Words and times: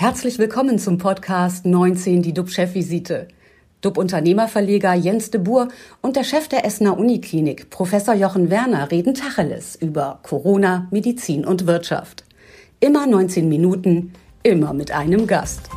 Herzlich 0.00 0.38
willkommen 0.38 0.78
zum 0.78 0.96
Podcast 0.96 1.66
19, 1.66 2.22
die 2.22 2.32
DUB-Chefvisite. 2.32 3.26
DUB-Unternehmerverleger 3.80 4.94
Jens 4.94 5.32
de 5.32 5.40
Boer 5.40 5.66
und 6.02 6.14
der 6.14 6.22
Chef 6.22 6.46
der 6.46 6.64
Essener 6.64 6.96
Uniklinik, 6.96 7.68
Professor 7.70 8.14
Jochen 8.14 8.48
Werner, 8.48 8.92
reden 8.92 9.14
Tacheles 9.14 9.74
über 9.74 10.20
Corona, 10.22 10.86
Medizin 10.92 11.44
und 11.44 11.66
Wirtschaft. 11.66 12.24
Immer 12.78 13.08
19 13.08 13.48
Minuten, 13.48 14.12
immer 14.44 14.72
mit 14.72 14.92
einem 14.92 15.26
Gast. 15.26 15.68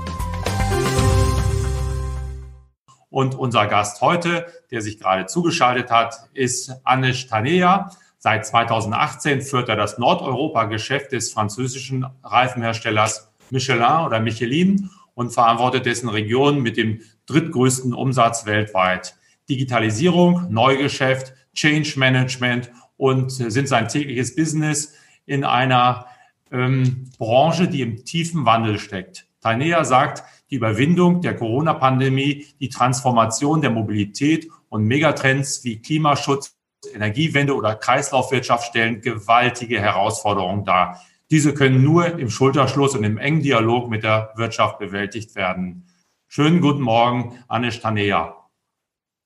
Und 3.10 3.33
unser 3.33 3.65
Gast 3.65 4.01
heute, 4.01 4.46
der 4.69 4.83
sich 4.83 5.00
gerade 5.00 5.25
zugeschaltet 5.25 5.89
hat, 5.89 6.29
ist 6.36 6.75
Anish 6.83 7.25
Tanea. 7.25 7.89
Seit 8.19 8.46
2018 8.46 9.42
führt 9.42 9.68
er 9.68 9.78
das 9.78 9.97
Nordeuropa-Geschäft 9.97 11.11
des 11.11 11.33
französischen 11.33 12.06
Reifenherstellers 12.24 13.31
Michelin 13.51 14.05
oder 14.05 14.19
Michelin 14.19 14.89
und 15.14 15.32
verantwortet 15.32 15.86
dessen 15.86 16.09
Region 16.09 16.61
mit 16.61 16.78
dem 16.78 17.01
drittgrößten 17.28 17.93
Umsatz 17.93 18.46
weltweit. 18.46 19.15
Digitalisierung, 19.50 20.47
Neugeschäft, 20.50 21.33
Change 21.54 21.93
Management 21.97 22.71
und 22.97 23.32
sind 23.32 23.68
sein 23.68 23.87
tägliches 23.87 24.36
Business 24.36 24.93
in 25.25 25.43
einer 25.43 26.07
ähm, 26.51 27.09
Branche, 27.18 27.68
die 27.68 27.82
im 27.82 28.06
tiefen 28.06 28.45
Wandel 28.45 28.79
steckt. 28.79 29.28
Tainea 29.42 29.83
sagt, 29.83 30.23
die 30.50 30.56
Überwindung 30.56 31.21
der 31.21 31.36
Corona-Pandemie, 31.36 32.45
die 32.59 32.70
Transformation 32.70 33.61
der 33.61 33.72
Mobilität 33.72 34.50
und 34.70 34.86
Megatrends 34.86 35.64
wie 35.64 35.81
Klimaschutz, 35.81 36.58
Energiewende 36.94 37.56
oder 37.56 37.75
Kreislaufwirtschaft 37.75 38.67
stellen 38.67 39.02
gewaltige 39.02 39.80
Herausforderungen 39.80 40.66
dar. 40.66 41.02
Diese 41.31 41.53
können 41.53 41.81
nur 41.81 42.20
im 42.20 42.30
Schulterschluss 42.30 42.94
und 42.94 43.06
im 43.06 43.17
engen 43.17 43.42
Dialog 43.42 43.90
mit 43.90 44.03
der 44.03 44.34
Wirtschaft 44.36 44.80
bewältigt 44.80 45.34
werden. 45.36 45.88
Schönen 46.28 46.60
guten 46.60 46.82
Morgen, 46.82 47.40
Anne 47.48 47.72
Stanea. 47.72 48.36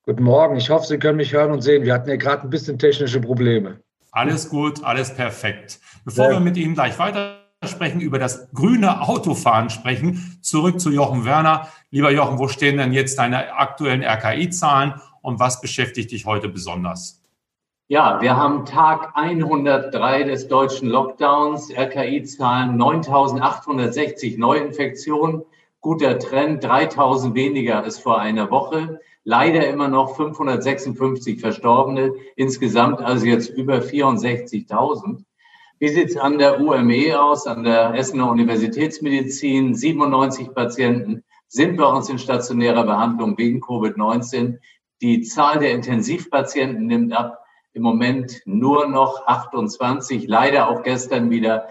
Guten 0.03 0.21
Morgen, 0.21 0.55
ich 0.55 0.69
hoffe, 0.69 0.85
Sie 0.85 0.99
können 0.99 1.17
mich 1.17 1.33
hören 1.33 1.51
und 1.51 1.63
sehen. 1.63 1.83
Wir 1.83 1.95
hatten 1.95 2.07
ja 2.07 2.15
gerade 2.15 2.43
ein 2.43 2.51
bisschen 2.51 2.77
technische 2.77 3.19
Probleme. 3.19 3.79
Alles 4.11 4.49
gut, 4.49 4.83
alles 4.83 5.15
perfekt. 5.15 5.79
Bevor 6.05 6.25
ja. 6.25 6.33
wir 6.33 6.39
mit 6.41 6.57
Ihnen 6.57 6.75
gleich 6.75 6.99
weiter 6.99 7.39
sprechen, 7.63 8.01
über 8.01 8.19
das 8.19 8.51
grüne 8.53 9.01
Autofahren 9.01 9.71
sprechen, 9.71 10.37
zurück 10.43 10.79
zu 10.79 10.91
Jochen 10.91 11.25
Werner. 11.25 11.69
Lieber 11.89 12.11
Jochen, 12.11 12.37
wo 12.37 12.47
stehen 12.47 12.77
denn 12.77 12.93
jetzt 12.93 13.17
deine 13.17 13.55
aktuellen 13.55 14.03
RKI-Zahlen 14.03 15.01
und 15.23 15.39
was 15.39 15.59
beschäftigt 15.59 16.11
dich 16.11 16.27
heute 16.27 16.49
besonders? 16.49 17.24
Ja, 17.87 18.19
wir 18.19 18.35
haben 18.35 18.65
Tag 18.65 19.11
103 19.13 20.23
des 20.23 20.47
deutschen 20.47 20.89
Lockdowns, 20.89 21.71
RKI-Zahlen 21.71 22.81
9.860 22.81 24.39
Neuinfektionen, 24.39 25.43
guter 25.81 26.17
Trend, 26.17 26.65
3.000 26.65 27.35
weniger 27.35 27.83
als 27.83 27.99
vor 27.99 28.19
einer 28.19 28.49
Woche, 28.49 28.99
leider 29.23 29.67
immer 29.67 29.87
noch 29.87 30.15
556 30.15 31.39
Verstorbene, 31.39 32.15
insgesamt 32.35 33.01
also 33.01 33.27
jetzt 33.27 33.49
über 33.49 33.75
64.000. 33.75 35.23
Wie 35.77 35.89
sieht's 35.89 36.17
an 36.17 36.39
der 36.39 36.59
UME 36.59 37.21
aus, 37.21 37.45
an 37.45 37.65
der 37.65 37.93
Essener 37.93 38.31
Universitätsmedizin? 38.31 39.75
97 39.75 40.55
Patienten 40.55 41.23
sind 41.47 41.77
bei 41.77 41.85
uns 41.85 42.09
in 42.09 42.17
stationärer 42.17 42.83
Behandlung 42.83 43.37
wegen 43.37 43.61
Covid-19. 43.61 44.57
Die 45.03 45.21
Zahl 45.21 45.59
der 45.59 45.73
Intensivpatienten 45.73 46.87
nimmt 46.87 47.13
ab 47.13 47.44
im 47.75 47.83
Moment 47.83 48.41
nur 48.45 48.87
noch 48.87 49.27
28, 49.27 50.27
leider 50.27 50.69
auch 50.69 50.81
gestern 50.81 51.29
wieder 51.29 51.67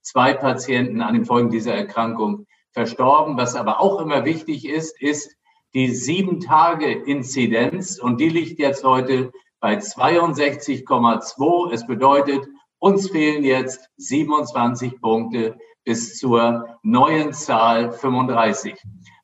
zwei 0.00 0.32
Patienten 0.32 1.02
an 1.02 1.14
den 1.14 1.26
Folgen 1.26 1.50
dieser 1.50 1.74
Erkrankung 1.74 2.46
verstorben. 2.72 3.36
Was 3.36 3.54
aber 3.54 3.80
auch 3.80 4.00
immer 4.00 4.24
wichtig 4.24 4.66
ist, 4.66 5.00
ist 5.00 5.36
die 5.74 5.88
sieben 5.94 6.40
Tage 6.40 6.90
Inzidenz 6.90 7.98
und 7.98 8.18
die 8.18 8.30
liegt 8.30 8.58
jetzt 8.58 8.82
heute 8.82 9.30
bei 9.60 9.76
62,2. 9.76 11.72
Es 11.72 11.86
bedeutet, 11.86 12.48
uns 12.78 13.10
fehlen 13.10 13.44
jetzt 13.44 13.90
27 13.98 15.00
Punkte 15.00 15.58
bis 15.84 16.18
zur 16.18 16.78
neuen 16.82 17.34
Zahl 17.34 17.92
35. 17.92 18.74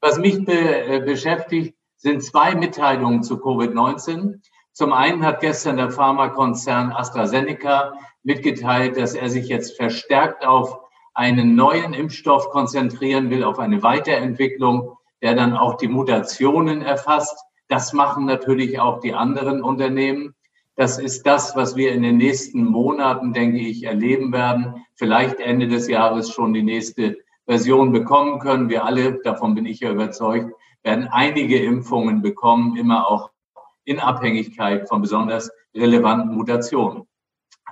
Was 0.01 0.19
mich 0.19 0.45
be 0.45 0.53
äh, 0.53 1.01
beschäftigt, 1.01 1.75
sind 1.97 2.23
zwei 2.23 2.55
Mitteilungen 2.55 3.23
zu 3.23 3.37
Covid-19. 3.37 4.41
Zum 4.79 4.93
einen 4.93 5.27
hat 5.27 5.41
gestern 5.41 5.77
der 5.77 5.91
Pharmakonzern 5.91 6.93
AstraZeneca 6.93 7.95
mitgeteilt, 8.23 8.97
dass 8.97 9.15
er 9.15 9.29
sich 9.29 9.49
jetzt 9.49 9.77
verstärkt 9.77 10.47
auf 10.47 10.79
einen 11.15 11.57
neuen 11.57 11.95
Impfstoff 11.95 12.49
konzentrieren 12.51 13.29
will, 13.29 13.43
auf 13.43 13.59
eine 13.59 13.83
Weiterentwicklung, 13.83 14.97
der 15.21 15.35
dann 15.35 15.57
auch 15.57 15.79
die 15.79 15.89
Mutationen 15.89 16.81
erfasst. 16.81 17.37
Das 17.67 17.93
machen 17.93 18.25
natürlich 18.25 18.79
auch 18.79 19.01
die 19.01 19.15
anderen 19.15 19.65
Unternehmen. 19.65 20.37
Das 20.77 21.01
ist 21.01 21.27
das, 21.27 21.57
was 21.57 21.75
wir 21.75 21.91
in 21.91 22.05
den 22.05 22.19
nächsten 22.19 22.65
Monaten, 22.65 23.33
denke 23.33 23.59
ich, 23.59 23.83
erleben 23.83 24.33
werden. 24.33 24.85
Vielleicht 24.95 25.41
Ende 25.41 25.67
des 25.67 25.89
Jahres 25.89 26.31
schon 26.31 26.55
die 26.55 26.63
nächste 26.63 27.19
Version 27.47 27.91
bekommen 27.91 28.39
können. 28.39 28.69
Wir 28.69 28.85
alle, 28.85 29.19
davon 29.25 29.57
bin 29.57 29.67
ich 29.67 29.81
ja 29.81 29.91
überzeugt, 29.91 30.55
werden 30.85 31.09
einige 31.11 31.59
Impfungen 31.59 32.23
bekommen, 32.23 32.77
immer 32.77 33.09
auch 33.09 33.31
in 33.89 33.99
Abhängigkeit 33.99 34.89
von 34.89 35.01
besonders 35.01 35.51
relevanten 35.75 36.37
Mutationen. 36.37 37.09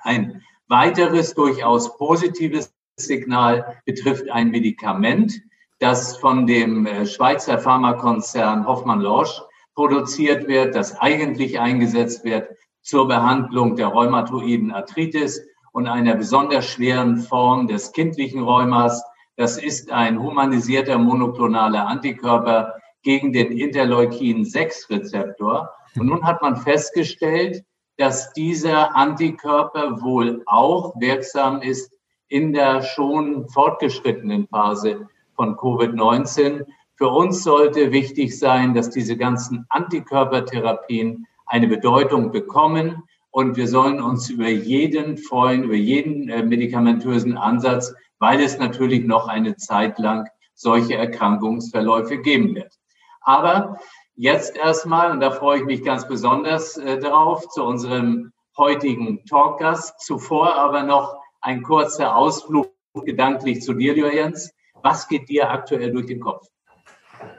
Ein 0.03 0.43
weiteres 0.66 1.34
durchaus 1.34 1.97
positives 1.99 2.72
Signal 2.99 3.82
betrifft 3.84 4.31
ein 4.31 4.50
Medikament, 4.50 5.38
das 5.78 6.16
von 6.16 6.47
dem 6.47 6.87
äh, 6.87 7.04
Schweizer 7.04 7.59
Pharmakonzern 7.59 8.66
Hoffmann 8.66 9.03
Lorsch 9.03 9.43
produziert 9.75 10.49
wird, 10.49 10.75
das 10.75 10.99
eigentlich 10.99 11.60
eingesetzt 11.60 12.25
wird 12.25 12.48
zur 12.81 13.06
Behandlung 13.06 13.77
der 13.77 13.88
rheumatoiden 13.88 14.72
Arthritis 14.72 15.43
und 15.72 15.87
einer 15.87 16.15
besonders 16.15 16.65
schweren 16.65 17.19
Form 17.19 17.66
des 17.66 17.93
kindlichen 17.93 18.43
Rheumas. 18.43 19.04
Das 19.37 19.59
ist 19.59 19.93
ein 19.93 20.22
humanisierter 20.22 20.97
monoklonaler 20.97 21.87
Antikörper 21.87 22.72
gegen 23.03 23.34
den 23.34 23.53
Interleukin-6-Rezeptor. 23.53 25.69
Und 25.99 26.07
nun 26.07 26.25
hat 26.25 26.43
man 26.43 26.57
festgestellt, 26.57 27.65
dass 27.97 28.33
dieser 28.33 28.95
Antikörper 28.95 30.03
wohl 30.03 30.43
auch 30.47 30.95
wirksam 31.01 31.62
ist 31.62 31.93
in 32.29 32.53
der 32.53 32.83
schon 32.83 33.49
fortgeschrittenen 33.49 34.49
Phase 34.49 35.09
von 35.34 35.57
Covid-19. 35.57 36.67
Für 36.97 37.09
uns 37.09 37.43
sollte 37.43 37.93
wichtig 37.93 38.39
sein, 38.39 38.75
dass 38.75 38.91
diese 38.91 39.17
ganzen 39.17 39.67
Antikörpertherapien 39.69 41.27
eine 41.47 41.69
Bedeutung 41.69 42.33
bekommen 42.33 43.03
und 43.31 43.57
wir 43.57 43.69
sollen 43.69 44.01
uns 44.01 44.31
über 44.31 44.49
jeden 44.49 45.19
freuen, 45.19 45.65
über 45.65 45.75
jeden 45.75 46.28
äh, 46.28 46.43
medikamentösen 46.43 47.37
Ansatz, 47.37 47.95
weil 48.19 48.41
es 48.41 48.59
natürlich 48.59 49.05
noch 49.05 49.28
eine 49.28 49.57
Zeit 49.57 49.99
lang 49.99 50.27
solche 50.55 50.97
Erkrankungsverläufe 50.97 52.19
geben 52.19 52.55
wird. 52.55 52.73
Aber 53.21 53.78
Jetzt 54.19 54.56
erstmal, 54.56 55.10
und 55.10 55.21
da 55.21 55.31
freue 55.31 55.59
ich 55.59 55.65
mich 55.66 55.84
ganz 55.84 56.09
besonders 56.09 56.78
äh, 56.78 56.99
drauf, 56.99 57.47
zu 57.50 57.62
unserem 57.62 58.32
heutigen 58.56 59.22
Talkgast. 59.27 60.00
Zuvor 60.00 60.56
aber 60.56 60.84
noch 60.84 61.21
ein 61.43 61.62
kurzer 61.62 62.16
Ausflug 62.16 62.72
gedanklich 63.04 63.60
zu 63.60 63.75
dir, 63.75 63.94
Jens. 63.94 64.50
Was 64.82 65.06
geht 65.06 65.28
dir 65.28 65.50
aktuell 65.50 65.93
durch 65.93 66.06
den 66.06 66.21
Kopf? 66.21 66.47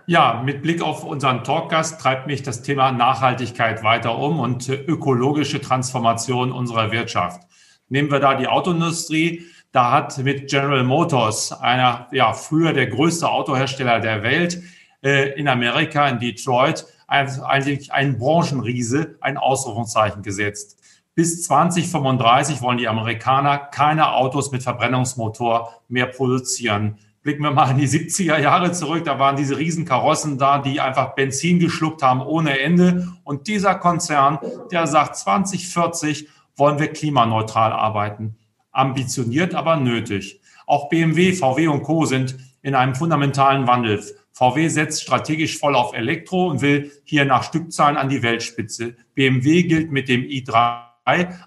Ja, 0.05 0.43
mit 0.45 0.61
Blick 0.61 0.83
auf 0.83 1.03
unseren 1.03 1.43
Talkgast 1.43 1.99
treibt 1.99 2.27
mich 2.27 2.43
das 2.43 2.61
Thema 2.61 2.91
Nachhaltigkeit 2.91 3.83
weiter 3.83 4.15
um 4.15 4.39
und 4.39 4.69
ökologische 4.69 5.59
Transformation 5.59 6.51
unserer 6.51 6.91
Wirtschaft. 6.91 7.41
Nehmen 7.89 8.11
wir 8.11 8.19
da 8.19 8.35
die 8.35 8.47
Autoindustrie. 8.47 9.45
Da 9.71 9.91
hat 9.91 10.17
mit 10.19 10.47
General 10.49 10.83
Motors, 10.83 11.59
einer 11.59 12.07
ja 12.11 12.33
früher 12.33 12.73
der 12.73 12.87
größte 12.87 13.27
Autohersteller 13.27 13.99
der 13.99 14.21
Welt, 14.21 14.55
äh, 14.55 14.76
in 15.01 15.47
Amerika, 15.47 16.07
in 16.09 16.19
Detroit, 16.19 16.85
eigentlich 17.07 17.93
ein 17.93 18.17
Branchenriese 18.17 19.17
ein 19.21 19.37
Ausrufungszeichen 19.37 20.23
gesetzt. 20.23 20.77
Bis 21.15 21.43
2035 21.43 22.61
wollen 22.61 22.77
die 22.77 22.87
Amerikaner 22.87 23.57
keine 23.57 24.13
Autos 24.13 24.51
mit 24.51 24.61
Verbrennungsmotor 24.61 25.81
mehr 25.87 26.05
produzieren. 26.05 26.99
Blicken 27.23 27.43
wir 27.43 27.51
mal 27.51 27.71
in 27.71 27.77
die 27.77 27.87
70er 27.87 28.39
Jahre 28.39 28.71
zurück, 28.71 29.03
da 29.03 29.17
waren 29.17 29.35
diese 29.35 29.57
Riesenkarossen 29.57 30.37
da, 30.37 30.59
die 30.59 30.79
einfach 30.79 31.15
Benzin 31.15 31.59
geschluckt 31.59 32.03
haben 32.03 32.21
ohne 32.21 32.59
Ende. 32.59 33.07
Und 33.23 33.47
dieser 33.47 33.75
Konzern, 33.75 34.39
der 34.71 34.87
sagt, 34.87 35.15
2040 35.17 36.29
wollen 36.55 36.79
wir 36.79 36.87
klimaneutral 36.87 37.73
arbeiten. 37.73 38.37
Ambitioniert, 38.71 39.55
aber 39.55 39.77
nötig. 39.77 40.39
Auch 40.65 40.89
BMW, 40.89 41.33
VW 41.33 41.67
und 41.67 41.83
Co. 41.83 42.05
sind 42.05 42.37
in 42.61 42.75
einem 42.75 42.93
fundamentalen 42.93 43.65
Wandel. 43.67 44.03
VW 44.37 44.67
setzt 44.67 45.01
strategisch 45.01 45.57
voll 45.57 45.73
auf 45.73 45.93
Elektro 45.93 46.47
und 46.47 46.61
will 46.61 46.91
hier 47.05 47.25
nach 47.25 47.41
Stückzahlen 47.41 47.97
an 47.97 48.07
die 48.07 48.21
Weltspitze. 48.21 48.95
BMW 49.15 49.63
gilt 49.63 49.91
mit 49.91 50.07
dem 50.09 50.21
i3 50.21 50.83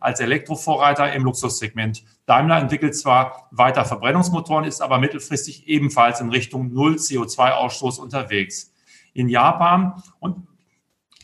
als 0.00 0.18
Elektrovorreiter 0.18 1.12
im 1.12 1.22
Luxussegment. 1.22 2.02
Daimler 2.26 2.58
entwickelt 2.58 2.96
zwar 2.96 3.46
weiter 3.52 3.84
Verbrennungsmotoren, 3.84 4.64
ist 4.64 4.82
aber 4.82 4.98
mittelfristig 4.98 5.68
ebenfalls 5.68 6.20
in 6.20 6.30
Richtung 6.30 6.72
Null 6.72 6.94
CO2-Ausstoß 6.94 8.00
unterwegs. 8.00 8.74
In 9.12 9.28
Japan 9.28 10.02
und 10.18 10.48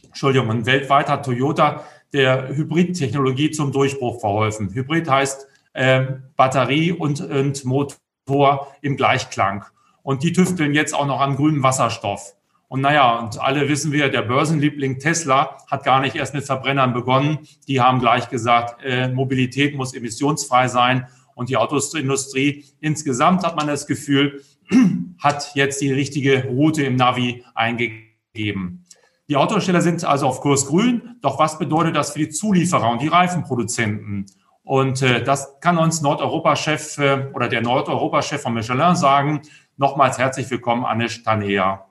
Entschuldigung, 0.04 0.48
und 0.50 0.66
weltweit 0.66 1.08
hat 1.08 1.24
Toyota 1.24 1.82
der 2.12 2.46
Hybridtechnologie 2.46 3.50
zum 3.50 3.72
Durchbruch 3.72 4.20
verholfen. 4.20 4.72
Hybrid 4.72 5.10
heißt 5.10 5.48
äh, 5.72 6.06
Batterie 6.36 6.92
und, 6.92 7.20
und 7.20 7.64
Motor 7.64 8.72
im 8.82 8.96
Gleichklang. 8.96 9.64
Und 10.06 10.22
die 10.22 10.32
tüfteln 10.32 10.72
jetzt 10.72 10.94
auch 10.94 11.06
noch 11.06 11.20
an 11.20 11.34
grünem 11.34 11.64
Wasserstoff. 11.64 12.36
Und 12.68 12.80
naja, 12.80 13.18
und 13.18 13.40
alle 13.40 13.68
wissen 13.68 13.90
wir, 13.90 14.08
der 14.08 14.22
Börsenliebling 14.22 15.00
Tesla 15.00 15.56
hat 15.68 15.82
gar 15.82 16.00
nicht 16.00 16.14
erst 16.14 16.32
mit 16.32 16.44
Verbrennern 16.44 16.92
begonnen. 16.92 17.38
Die 17.66 17.80
haben 17.80 17.98
gleich 17.98 18.28
gesagt, 18.28 18.84
äh, 18.84 19.08
Mobilität 19.08 19.74
muss 19.74 19.94
emissionsfrei 19.94 20.68
sein. 20.68 21.08
Und 21.34 21.48
die 21.48 21.56
Autoindustrie 21.56 22.66
insgesamt 22.78 23.44
hat 23.44 23.56
man 23.56 23.66
das 23.66 23.88
Gefühl, 23.88 24.44
hat 25.18 25.50
jetzt 25.56 25.80
die 25.80 25.92
richtige 25.92 26.44
Route 26.44 26.84
im 26.84 26.94
Navi 26.94 27.42
eingegeben. 27.56 28.84
Die 29.28 29.34
Autohersteller 29.34 29.80
sind 29.80 30.04
also 30.04 30.28
auf 30.28 30.40
Kurs 30.40 30.66
grün. 30.66 31.16
Doch 31.20 31.40
was 31.40 31.58
bedeutet 31.58 31.96
das 31.96 32.12
für 32.12 32.20
die 32.20 32.30
Zulieferer 32.30 32.92
und 32.92 33.02
die 33.02 33.08
Reifenproduzenten? 33.08 34.26
Und 34.66 35.00
äh, 35.00 35.22
das 35.22 35.60
kann 35.60 35.78
uns 35.78 36.02
Nordeuropa-Chef 36.02 36.98
äh, 36.98 37.28
oder 37.32 37.48
der 37.48 37.62
Nordeuropa-Chef 37.62 38.42
von 38.42 38.52
Michelin 38.52 38.96
sagen. 38.96 39.42
Nochmals 39.76 40.18
herzlich 40.18 40.50
willkommen, 40.50 40.84
Anish 40.84 41.22
Tanea. 41.22 41.86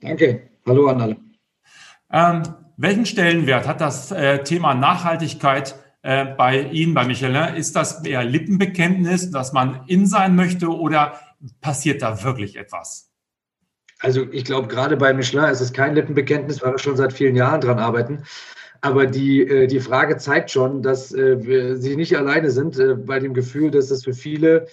Danke. 0.00 0.48
Hallo 0.66 0.88
an 0.88 1.00
alle. 1.02 1.16
Ähm, 2.10 2.42
welchen 2.78 3.04
Stellenwert 3.04 3.68
hat 3.68 3.82
das 3.82 4.10
äh, 4.10 4.42
Thema 4.42 4.72
Nachhaltigkeit 4.72 5.78
äh, 6.00 6.24
bei 6.24 6.62
Ihnen, 6.62 6.94
bei 6.94 7.04
Michelin? 7.04 7.54
Ist 7.54 7.76
das 7.76 8.02
eher 8.02 8.24
Lippenbekenntnis, 8.24 9.30
dass 9.30 9.52
man 9.52 9.82
in 9.88 10.06
sein 10.06 10.36
möchte 10.36 10.68
oder 10.68 11.20
passiert 11.60 12.00
da 12.00 12.24
wirklich 12.24 12.56
etwas? 12.56 13.12
Also 13.98 14.26
ich 14.32 14.46
glaube, 14.46 14.68
gerade 14.68 14.96
bei 14.96 15.12
Michelin 15.12 15.50
ist 15.50 15.60
es 15.60 15.74
kein 15.74 15.94
Lippenbekenntnis, 15.94 16.62
weil 16.62 16.72
wir 16.72 16.78
schon 16.78 16.96
seit 16.96 17.12
vielen 17.12 17.36
Jahren 17.36 17.60
dran 17.60 17.78
arbeiten. 17.78 18.22
Aber 18.80 19.06
die, 19.06 19.42
äh, 19.42 19.66
die 19.66 19.80
Frage 19.80 20.16
zeigt 20.16 20.50
schon, 20.50 20.82
dass 20.82 21.12
äh, 21.12 21.76
sie 21.76 21.96
nicht 21.96 22.16
alleine 22.16 22.50
sind 22.50 22.78
äh, 22.78 22.94
bei 22.94 23.18
dem 23.18 23.34
Gefühl, 23.34 23.70
dass 23.70 23.90
es 23.90 24.04
für 24.04 24.12
viele 24.12 24.66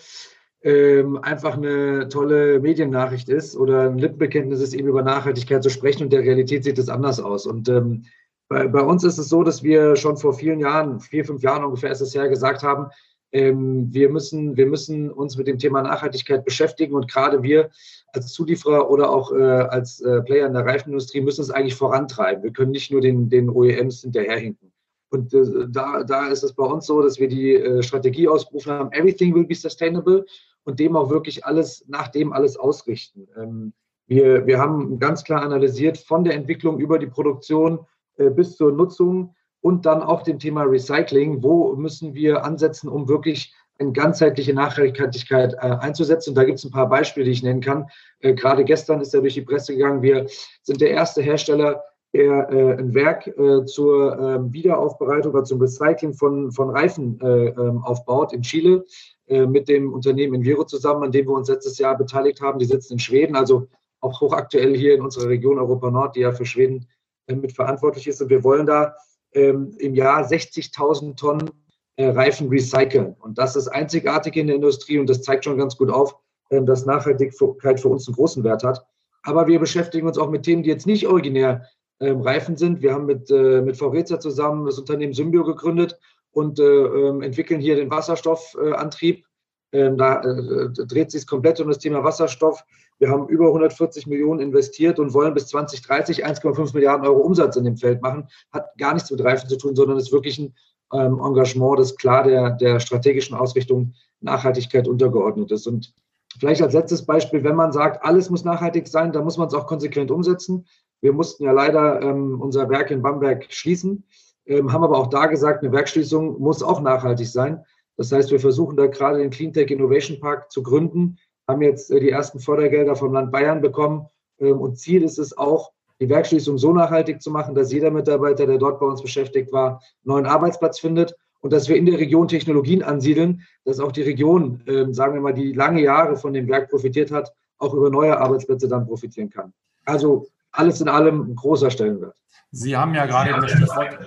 ähm, 0.62 1.18
einfach 1.18 1.58
eine 1.58 2.10
tolle 2.10 2.60
Mediennachricht 2.60 3.30
ist 3.30 3.56
oder 3.56 3.90
ein 3.90 3.98
Lippenbekenntnis 3.98 4.62
ist, 4.62 4.74
eben 4.74 4.88
über 4.88 5.04
Nachhaltigkeit 5.04 5.62
zu 5.62 5.70
sprechen 5.70 6.04
und 6.04 6.14
der 6.14 6.22
Realität 6.22 6.64
sieht 6.64 6.80
es 6.80 6.90
anders 6.90 7.20
aus. 7.20 7.46
Und 7.46 7.70
ähm, 7.70 8.06
bei, 8.48 8.68
bei, 8.68 8.82
uns 8.82 9.04
ist 9.04 9.18
es 9.18 9.30
so, 9.30 9.44
dass 9.44 9.64
wir 9.64 9.96
schon 9.96 10.18
vor 10.18 10.34
vielen 10.34 10.60
Jahren, 10.60 11.00
vier, 11.00 11.26
fünf 11.26 11.44
Jahren 11.44 11.64
ungefähr 11.64 11.92
ist 11.92 12.02
es 12.02 12.14
ja 12.14 12.28
gesagt 12.28 12.64
haben, 12.64 12.88
ähm, 13.32 13.94
wir, 13.94 14.10
müssen, 14.10 14.56
wir 14.56 14.66
müssen 14.66 15.12
uns 15.12 15.38
mit 15.38 15.48
dem 15.48 15.60
Thema 15.60 15.82
Nachhaltigkeit 15.82 16.46
beschäftigen 16.46 16.96
und 16.96 17.12
gerade 17.12 17.44
wir 17.44 17.70
als 18.14 18.32
Zulieferer 18.32 18.90
oder 18.90 19.10
auch 19.10 19.32
äh, 19.34 19.42
als 19.42 20.00
äh, 20.02 20.22
Player 20.22 20.48
in 20.48 20.54
der 20.54 20.66
Reifenindustrie 20.66 21.22
müssen 21.22 21.42
es 21.42 21.52
eigentlich 21.52 21.76
vorantreiben. 21.76 22.44
Wir 22.44 22.54
können 22.54 22.72
nicht 22.72 22.92
nur 22.92 23.02
den, 23.02 23.30
den 23.30 23.50
OEMs 23.50 24.02
hinterherhinken. 24.02 24.72
Und 25.10 25.34
äh, 25.34 25.68
da, 25.70 26.04
da 26.04 26.28
ist 26.28 26.44
es 26.44 26.54
bei 26.54 26.64
uns 26.64 26.86
so, 26.86 27.02
dass 27.02 27.20
wir 27.20 27.28
die 27.28 27.56
äh, 27.56 27.84
Strategie 27.84 28.28
ausgerufen 28.28 28.72
haben, 28.72 28.92
everything 28.92 29.34
will 29.34 29.46
be 29.46 29.56
sustainable 29.56 30.26
und 30.64 30.80
dem 30.80 30.96
auch 30.96 31.10
wirklich 31.10 31.46
alles, 31.46 31.86
nach 31.88 32.08
dem 32.10 32.34
alles 32.34 32.58
ausrichten. 32.58 33.28
Ähm, 33.38 33.74
wir, 34.08 34.46
wir 34.46 34.60
haben 34.60 35.00
ganz 35.00 35.24
klar 35.24 35.42
analysiert 35.42 35.98
von 35.98 36.24
der 36.24 36.36
Entwicklung 36.36 36.80
über 36.80 37.00
die 37.00 37.08
Produktion 37.08 37.86
äh, 38.18 38.30
bis 38.30 38.56
zur 38.56 38.72
Nutzung 38.72 39.36
und 39.66 39.88
dann 39.88 40.04
auch 40.04 40.22
dem 40.22 40.38
Thema 40.38 40.62
Recycling. 40.62 41.42
Wo 41.42 41.76
müssen 41.76 42.14
wir 42.14 42.46
ansetzen, 42.46 42.88
um 42.88 43.10
wirklich 43.10 43.52
eine 43.80 43.94
ganzheitliche 43.94 44.54
Nachhaltigkeit 44.54 45.56
äh, 45.56 45.58
einzusetzen? 45.58 46.30
Und 46.30 46.36
da 46.36 46.44
gibt 46.44 46.60
es 46.60 46.66
ein 46.66 46.72
paar 46.72 46.88
Beispiele, 46.88 47.26
die 47.26 47.32
ich 47.32 47.42
nennen 47.42 47.62
kann. 47.62 47.88
Äh, 48.20 48.36
gerade 48.36 48.64
gestern 48.64 49.02
ist 49.02 49.16
er 49.16 49.22
durch 49.22 49.34
die 49.34 49.42
Presse 49.42 49.74
gegangen. 49.74 50.04
Wir 50.04 50.28
sind 50.62 50.82
der 50.82 50.92
erste 50.92 51.24
Hersteller, 51.24 51.84
der 52.14 52.48
äh, 52.52 52.78
ein 52.78 52.94
Werk 52.94 53.26
äh, 53.26 53.66
zur 53.66 54.14
äh, 54.20 54.54
Wiederaufbereitung 54.54 55.34
oder 55.34 55.44
zum 55.46 55.60
Recycling 55.60 56.14
von, 56.14 56.52
von 56.52 56.70
Reifen 56.70 57.20
äh, 57.22 57.48
ähm, 57.48 57.84
aufbaut 57.84 58.34
in 58.34 58.44
Chile. 58.44 58.86
Äh, 59.26 59.48
mit 59.48 59.68
dem 59.68 59.94
Unternehmen 59.94 60.36
Enviro 60.36 60.66
zusammen, 60.66 61.06
an 61.06 61.12
dem 61.12 61.26
wir 61.26 61.34
uns 61.34 61.50
letztes 61.50 61.80
Jahr 61.80 61.98
beteiligt 61.98 62.40
haben. 62.40 62.60
Die 62.60 62.66
sitzen 62.66 62.94
in 62.94 63.00
Schweden, 63.00 63.36
also 63.36 63.68
auch 64.00 64.22
hochaktuell 64.22 64.78
hier 64.78 64.94
in 64.94 65.02
unserer 65.02 65.30
Region 65.30 65.58
Europa 65.58 65.90
Nord, 65.90 66.16
die 66.16 66.20
ja 66.20 66.34
für 66.34 66.46
Schweden 66.46 66.88
mit 67.28 67.54
verantwortlich 67.54 68.08
ist. 68.08 68.22
Und 68.22 68.30
wir 68.30 68.44
wollen 68.44 68.68
da 68.68 68.94
ähm, 69.36 69.76
im 69.78 69.94
Jahr 69.94 70.24
60.000 70.24 71.16
Tonnen 71.16 71.52
äh, 71.98 72.08
Reifen 72.08 72.50
recyceln. 72.50 73.16
Und 73.20 73.38
das 73.38 73.56
ist 73.56 73.68
einzigartig 73.68 74.36
in 74.36 74.48
der 74.48 74.56
Industrie 74.56 74.98
und 75.00 75.10
das 75.10 75.22
zeigt 75.22 75.46
schon 75.46 75.58
ganz 75.58 75.78
gut 75.78 75.92
auf, 75.92 76.16
ähm, 76.50 76.66
dass 76.66 76.86
Nachhaltigkeit 76.86 77.80
für 77.80 77.90
uns 77.90 78.08
einen 78.08 78.16
großen 78.16 78.44
Wert 78.44 78.64
hat. 78.64 78.86
Aber 79.24 79.48
wir 79.48 79.60
beschäftigen 79.60 80.08
uns 80.08 80.18
auch 80.18 80.30
mit 80.30 80.44
Themen, 80.44 80.64
die 80.64 80.70
jetzt 80.70 80.88
nicht 80.88 81.08
originär 81.08 81.68
ähm, 82.00 82.22
Reifen 82.22 82.58
sind. 82.58 82.82
Wir 82.82 82.94
haben 82.94 83.06
mit, 83.06 83.30
äh, 83.32 83.62
mit 83.62 83.78
Vorreza 83.78 84.20
zusammen 84.20 84.66
das 84.66 84.78
Unternehmen 84.78 85.14
Symbio 85.14 85.44
gegründet 85.44 85.98
und 86.32 86.60
äh, 86.60 86.64
ähm, 86.64 87.22
entwickeln 87.22 87.62
hier 87.62 87.76
den 87.76 87.90
Wasserstoffantrieb. 87.90 89.26
Ähm, 89.76 89.98
da 89.98 90.22
äh, 90.22 90.70
dreht 90.70 91.12
sich 91.12 91.28
komplett 91.28 91.60
um 91.60 91.68
das 91.68 91.80
Thema 91.80 92.04
Wasserstoff. 92.04 92.64
Wir 92.98 93.10
haben 93.10 93.28
über 93.28 93.48
140 93.48 94.08
Millionen 94.08 94.40
investiert 94.40 95.00
und 95.00 95.14
wollen 95.14 95.34
bis 95.34 95.48
2030 95.48 96.26
1,5 96.26 96.74
Milliarden 96.74 97.06
Euro 97.06 97.20
Umsatz 97.20 97.58
in 97.58 97.66
dem 97.66 97.76
Feld 97.76 98.02
machen. 98.02 98.30
Hat 98.54 98.70
gar 98.78 98.94
nichts 98.94 99.12
mit 99.12 99.22
Reifen 99.22 99.50
zu 99.50 99.58
tun, 99.58 99.76
sondern 99.76 99.98
ist 99.98 100.14
wirklich 100.14 100.40
ein 100.40 100.56
ähm, 100.94 101.20
Engagement, 101.20 101.78
das 101.78 101.98
klar 101.98 102.24
der, 102.24 102.52
der 102.52 102.80
strategischen 102.80 103.36
Ausrichtung 103.36 103.94
Nachhaltigkeit 104.22 104.88
untergeordnet 104.88 105.52
ist. 105.52 105.68
Und 105.68 105.94
vielleicht 106.40 106.62
als 106.62 106.74
letztes 106.74 107.06
Beispiel, 107.06 107.44
wenn 107.44 107.56
man 107.56 107.74
sagt, 107.74 108.06
alles 108.06 108.30
muss 108.30 108.46
nachhaltig 108.46 108.88
sein, 108.88 109.12
dann 109.12 109.26
muss 109.26 109.38
man 109.38 109.50
es 109.50 109.54
auch 109.54 109.68
konsequent 109.68 110.10
umsetzen. 110.10 110.66
Wir 111.02 111.12
mussten 111.12 111.44
ja 111.44 111.52
leider 111.52 112.02
ähm, 112.02 112.40
unser 112.40 112.70
Werk 112.70 112.92
in 112.92 113.02
Bamberg 113.02 113.48
schließen 113.50 114.06
ähm, 114.46 114.72
haben 114.72 114.84
aber 114.84 114.98
auch 114.98 115.08
da 115.08 115.26
gesagt, 115.26 115.64
eine 115.64 115.72
Werkschließung 115.72 116.40
muss 116.40 116.62
auch 116.62 116.82
nachhaltig 116.82 117.28
sein. 117.28 117.66
Das 117.98 118.12
heißt, 118.12 118.32
wir 118.32 118.40
versuchen 118.40 118.78
da 118.78 118.88
gerade 118.88 119.20
den 119.20 119.30
Cleantech 119.30 119.72
Innovation 119.72 120.20
Park 120.20 120.52
zu 120.52 120.64
gründen, 120.64 121.18
haben 121.48 121.62
jetzt 121.62 121.92
äh, 121.92 122.00
die 122.00 122.10
ersten 122.10 122.40
Fördergelder 122.40 122.96
vom 122.96 123.14
Land 123.14 123.32
Bayern 123.32 123.62
bekommen. 123.62 124.08
Ähm, 124.40 124.60
und 124.60 124.78
Ziel 124.78 125.04
ist 125.04 125.20
es 125.20 125.38
auch, 125.38 125.72
die 126.02 126.10
Werkschließung 126.10 126.58
so 126.58 126.74
nachhaltig 126.74 127.22
zu 127.22 127.32
machen, 127.32 127.56
dass 127.56 127.72
jeder 127.72 127.90
Mitarbeiter, 127.90 128.46
der 128.46 128.58
dort 128.58 128.80
bei 128.80 128.86
uns 128.86 129.02
beschäftigt 129.02 129.54
war, 129.54 129.68
einen 129.70 129.80
neuen 130.04 130.26
Arbeitsplatz 130.26 130.80
findet 130.80 131.16
und 131.40 131.54
dass 131.54 131.70
wir 131.70 131.78
in 131.78 131.86
der 131.86 132.00
Region 132.00 132.28
Technologien 132.28 132.84
ansiedeln, 132.84 133.44
dass 133.64 133.80
auch 133.80 133.92
die 133.92 134.02
Region, 134.02 134.62
ähm, 134.68 134.94
sagen 134.94 135.14
wir 135.14 135.22
mal, 135.22 135.34
die 135.34 135.54
lange 135.54 135.82
Jahre 135.82 136.18
von 136.18 136.34
dem 136.34 136.48
Werk 136.50 136.70
profitiert 136.70 137.12
hat, 137.12 137.32
auch 137.58 137.74
über 137.74 137.90
neue 137.90 138.18
Arbeitsplätze 138.18 138.68
dann 138.68 138.86
profitieren 138.86 139.30
kann. 139.30 139.54
Also 139.86 140.28
alles 140.52 140.82
in 140.82 140.90
allem 140.90 141.22
ein 141.22 141.36
großer 141.36 141.72
Stellenwert. 141.72 142.16
Sie 142.52 142.76
haben 142.76 142.94
ja 142.94 143.06
gerade 143.06 143.40
das 143.40 143.52
Stichwort 143.52 144.00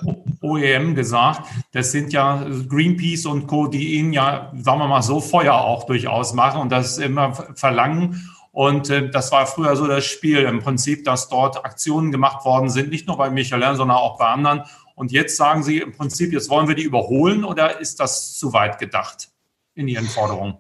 OEM 0.51 0.95
gesagt. 0.95 1.43
Das 1.73 1.93
sind 1.93 2.13
ja 2.13 2.47
Greenpeace 2.69 3.27
und 3.27 3.47
Co., 3.47 3.67
die 3.67 3.95
Ihnen 3.95 4.13
ja, 4.13 4.53
sagen 4.57 4.81
wir 4.81 4.89
mal 4.89 5.03
so, 5.03 5.21
Feuer 5.21 5.55
auch 5.55 5.85
durchaus 5.85 6.35
machen 6.35 6.61
und 6.61 6.71
das 6.71 6.99
immer 6.99 7.33
verlangen. 7.55 8.29
Und 8.51 8.91
äh, 8.91 9.09
das 9.11 9.31
war 9.31 9.47
früher 9.47 9.77
so 9.77 9.87
das 9.87 10.05
Spiel 10.05 10.39
im 10.39 10.61
Prinzip, 10.61 11.05
dass 11.05 11.29
dort 11.29 11.65
Aktionen 11.65 12.11
gemacht 12.11 12.45
worden 12.45 12.71
sind, 12.71 12.91
nicht 12.91 13.07
nur 13.07 13.17
bei 13.17 13.31
Michelin, 13.31 13.77
sondern 13.77 13.97
auch 13.97 14.19
bei 14.19 14.27
anderen. 14.27 14.63
Und 14.95 15.13
jetzt 15.13 15.37
sagen 15.37 15.63
Sie 15.63 15.79
im 15.79 15.93
Prinzip, 15.93 16.33
jetzt 16.33 16.51
wollen 16.51 16.67
wir 16.67 16.75
die 16.75 16.83
überholen 16.83 17.45
oder 17.45 17.81
ist 17.81 18.01
das 18.01 18.37
zu 18.37 18.53
weit 18.53 18.79
gedacht 18.79 19.29
in 19.75 19.87
Ihren 19.87 20.07
Forderungen? 20.07 20.57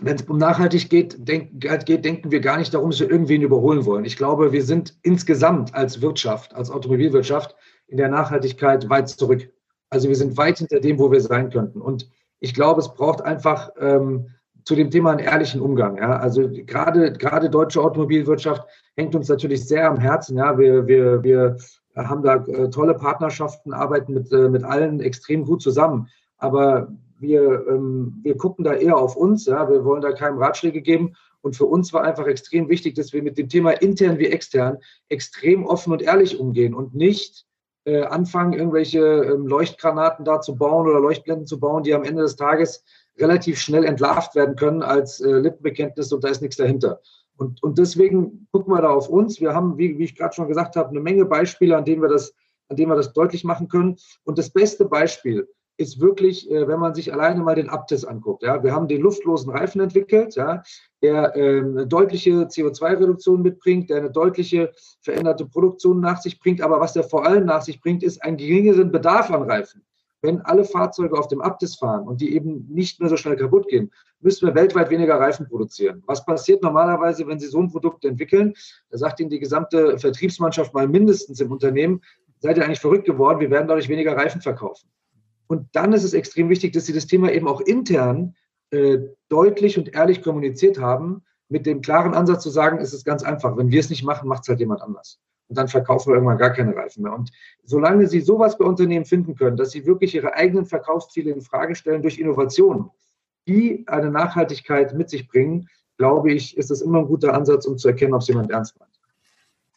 wenn 0.00 0.16
es 0.16 0.22
um 0.22 0.38
nachhaltig 0.38 0.90
geht, 0.90 1.16
denk, 1.28 1.60
geht, 1.60 2.04
denken 2.04 2.30
wir 2.30 2.40
gar 2.40 2.58
nicht 2.58 2.74
darum, 2.74 2.90
dass 2.90 3.00
wir 3.00 3.10
irgendwen 3.10 3.42
überholen 3.42 3.84
wollen. 3.84 4.04
Ich 4.04 4.16
glaube, 4.16 4.52
wir 4.52 4.64
sind 4.64 4.94
insgesamt 5.02 5.74
als 5.74 6.00
Wirtschaft, 6.00 6.54
als 6.54 6.70
Automobilwirtschaft 6.70 7.54
in 7.86 7.96
der 7.96 8.08
Nachhaltigkeit 8.08 8.88
weit 8.88 9.08
zurück. 9.08 9.50
Also 9.90 10.08
wir 10.08 10.16
sind 10.16 10.36
weit 10.36 10.58
hinter 10.58 10.80
dem, 10.80 10.98
wo 10.98 11.10
wir 11.12 11.20
sein 11.20 11.50
könnten. 11.50 11.80
Und 11.80 12.08
ich 12.40 12.54
glaube, 12.54 12.80
es 12.80 12.92
braucht 12.92 13.22
einfach 13.22 13.70
ähm, 13.78 14.28
zu 14.64 14.74
dem 14.74 14.90
Thema 14.90 15.10
einen 15.10 15.20
ehrlichen 15.20 15.60
Umgang. 15.60 15.98
Ja? 15.98 16.16
Also 16.16 16.48
gerade, 16.48 17.12
gerade 17.12 17.50
deutsche 17.50 17.80
Automobilwirtschaft 17.80 18.66
hängt 18.96 19.14
uns 19.14 19.28
natürlich 19.28 19.66
sehr 19.66 19.88
am 19.88 19.98
Herzen. 19.98 20.36
Ja? 20.36 20.58
Wir, 20.58 20.86
wir, 20.86 21.22
wir 21.22 21.56
haben 21.94 22.22
da 22.22 22.36
äh, 22.36 22.70
tolle 22.70 22.94
Partnerschaften, 22.94 23.72
arbeiten 23.72 24.14
mit, 24.14 24.32
äh, 24.32 24.48
mit 24.48 24.64
allen 24.64 25.00
extrem 25.00 25.44
gut 25.44 25.62
zusammen. 25.62 26.08
Aber 26.38 26.92
wir, 27.20 27.66
ähm, 27.68 28.20
wir 28.22 28.36
gucken 28.36 28.64
da 28.64 28.74
eher 28.74 28.96
auf 28.96 29.16
uns. 29.16 29.46
Ja? 29.46 29.68
Wir 29.70 29.84
wollen 29.84 30.02
da 30.02 30.12
keinem 30.12 30.38
Ratschläge 30.38 30.82
geben. 30.82 31.14
Und 31.40 31.56
für 31.56 31.66
uns 31.66 31.92
war 31.92 32.02
einfach 32.02 32.26
extrem 32.26 32.70
wichtig, 32.70 32.94
dass 32.94 33.12
wir 33.12 33.22
mit 33.22 33.36
dem 33.36 33.50
Thema 33.50 33.72
intern 33.72 34.18
wie 34.18 34.26
extern 34.26 34.78
extrem 35.10 35.66
offen 35.66 35.92
und 35.92 36.00
ehrlich 36.00 36.40
umgehen 36.40 36.74
und 36.74 36.94
nicht 36.94 37.44
äh, 37.84 38.02
anfangen, 38.02 38.52
irgendwelche 38.52 39.00
ähm, 39.00 39.46
Leuchtgranaten 39.46 40.24
da 40.24 40.40
zu 40.40 40.56
bauen 40.56 40.88
oder 40.88 41.00
Leuchtblenden 41.00 41.46
zu 41.46 41.60
bauen, 41.60 41.82
die 41.82 41.94
am 41.94 42.04
Ende 42.04 42.22
des 42.22 42.36
Tages 42.36 42.84
relativ 43.18 43.58
schnell 43.58 43.84
entlarvt 43.84 44.34
werden 44.34 44.56
können 44.56 44.82
als 44.82 45.20
äh, 45.20 45.30
Lippenbekenntnis 45.30 46.12
und 46.12 46.24
da 46.24 46.28
ist 46.28 46.42
nichts 46.42 46.56
dahinter. 46.56 47.00
Und, 47.36 47.62
und 47.62 47.78
deswegen 47.78 48.48
gucken 48.52 48.72
wir 48.72 48.82
da 48.82 48.90
auf 48.90 49.08
uns. 49.08 49.40
Wir 49.40 49.54
haben, 49.54 49.76
wie, 49.76 49.98
wie 49.98 50.04
ich 50.04 50.16
gerade 50.16 50.34
schon 50.34 50.48
gesagt 50.48 50.76
habe, 50.76 50.90
eine 50.90 51.00
Menge 51.00 51.24
Beispiele, 51.24 51.76
an 51.76 51.84
denen 51.84 52.02
wir 52.02 52.08
das 52.08 52.34
an 52.68 52.76
dem 52.76 52.88
wir 52.88 52.96
das 52.96 53.12
deutlich 53.12 53.44
machen 53.44 53.68
können. 53.68 53.96
Und 54.24 54.38
das 54.38 54.50
beste 54.50 54.84
Beispiel 54.84 55.48
ist 55.76 56.00
wirklich, 56.00 56.50
äh, 56.50 56.68
wenn 56.68 56.78
man 56.78 56.94
sich 56.94 57.12
alleine 57.12 57.42
mal 57.42 57.54
den 57.54 57.68
Aptis 57.68 58.04
anguckt. 58.04 58.42
Ja, 58.42 58.62
wir 58.62 58.72
haben 58.72 58.88
den 58.88 59.00
luftlosen 59.00 59.50
Reifen 59.50 59.80
entwickelt, 59.80 60.36
ja, 60.36 60.62
der 61.02 61.36
äh, 61.36 61.58
eine 61.60 61.86
deutliche 61.86 62.46
CO2-Reduktion 62.46 63.42
mitbringt, 63.42 63.90
der 63.90 63.98
eine 63.98 64.10
deutliche 64.10 64.72
veränderte 65.00 65.46
Produktion 65.46 66.00
nach 66.00 66.20
sich 66.20 66.38
bringt. 66.38 66.62
Aber 66.62 66.80
was 66.80 66.92
der 66.92 67.04
vor 67.04 67.26
allem 67.26 67.46
nach 67.46 67.62
sich 67.62 67.80
bringt, 67.80 68.02
ist 68.02 68.22
einen 68.22 68.36
geringeren 68.36 68.92
Bedarf 68.92 69.30
an 69.30 69.42
Reifen. 69.42 69.82
Wenn 70.22 70.40
alle 70.40 70.64
Fahrzeuge 70.64 71.18
auf 71.18 71.28
dem 71.28 71.42
Aptis 71.42 71.74
fahren 71.74 72.08
und 72.08 72.20
die 72.22 72.34
eben 72.34 72.66
nicht 72.70 72.98
mehr 72.98 73.10
so 73.10 73.16
schnell 73.16 73.36
kaputt 73.36 73.68
gehen, 73.68 73.92
müssen 74.20 74.46
wir 74.46 74.54
weltweit 74.54 74.88
weniger 74.88 75.20
Reifen 75.20 75.46
produzieren. 75.46 76.02
Was 76.06 76.24
passiert 76.24 76.62
normalerweise, 76.62 77.26
wenn 77.26 77.38
Sie 77.38 77.46
so 77.46 77.60
ein 77.60 77.70
Produkt 77.70 78.06
entwickeln? 78.06 78.54
Da 78.90 78.96
sagt 78.96 79.20
Ihnen 79.20 79.28
die 79.28 79.38
gesamte 79.38 79.98
Vertriebsmannschaft 79.98 80.72
mal 80.72 80.88
mindestens 80.88 81.40
im 81.40 81.52
Unternehmen, 81.52 82.00
seid 82.38 82.56
ihr 82.56 82.64
eigentlich 82.64 82.80
verrückt 82.80 83.06
geworden, 83.06 83.40
wir 83.40 83.50
werden 83.50 83.68
dadurch 83.68 83.88
weniger 83.88 84.16
Reifen 84.16 84.40
verkaufen. 84.40 84.88
Und 85.46 85.68
dann 85.72 85.92
ist 85.92 86.04
es 86.04 86.14
extrem 86.14 86.48
wichtig, 86.48 86.72
dass 86.72 86.86
Sie 86.86 86.92
das 86.92 87.06
Thema 87.06 87.32
eben 87.32 87.48
auch 87.48 87.60
intern 87.60 88.34
äh, 88.70 88.98
deutlich 89.28 89.78
und 89.78 89.94
ehrlich 89.94 90.22
kommuniziert 90.22 90.78
haben, 90.80 91.22
mit 91.48 91.66
dem 91.66 91.82
klaren 91.82 92.14
Ansatz 92.14 92.42
zu 92.42 92.50
sagen, 92.50 92.78
es 92.78 92.92
ist 92.92 93.04
ganz 93.04 93.22
einfach, 93.22 93.56
wenn 93.56 93.70
wir 93.70 93.80
es 93.80 93.90
nicht 93.90 94.02
machen, 94.02 94.28
macht 94.28 94.42
es 94.42 94.48
halt 94.48 94.60
jemand 94.60 94.82
anders. 94.82 95.20
Und 95.48 95.58
dann 95.58 95.68
verkaufen 95.68 96.10
wir 96.10 96.14
irgendwann 96.14 96.38
gar 96.38 96.50
keine 96.50 96.74
Reifen 96.74 97.02
mehr. 97.02 97.12
Und 97.12 97.30
solange 97.62 98.06
Sie 98.08 98.20
sowas 98.20 98.56
bei 98.56 98.64
Unternehmen 98.64 99.04
finden 99.04 99.34
können, 99.34 99.56
dass 99.56 99.70
Sie 99.70 99.86
wirklich 99.86 100.14
Ihre 100.14 100.34
eigenen 100.34 100.64
Verkaufsziele 100.64 101.30
in 101.30 101.42
Frage 101.42 101.74
stellen 101.74 102.02
durch 102.02 102.18
Innovationen, 102.18 102.90
die 103.46 103.84
eine 103.86 104.10
Nachhaltigkeit 104.10 104.94
mit 104.94 105.10
sich 105.10 105.28
bringen, 105.28 105.68
glaube 105.98 106.32
ich, 106.32 106.56
ist 106.56 106.70
das 106.70 106.80
immer 106.80 107.00
ein 107.00 107.06
guter 107.06 107.34
Ansatz, 107.34 107.66
um 107.66 107.76
zu 107.76 107.88
erkennen, 107.88 108.14
ob 108.14 108.22
es 108.22 108.28
jemand 108.28 108.50
ernst 108.50 108.78
meint. 108.80 108.93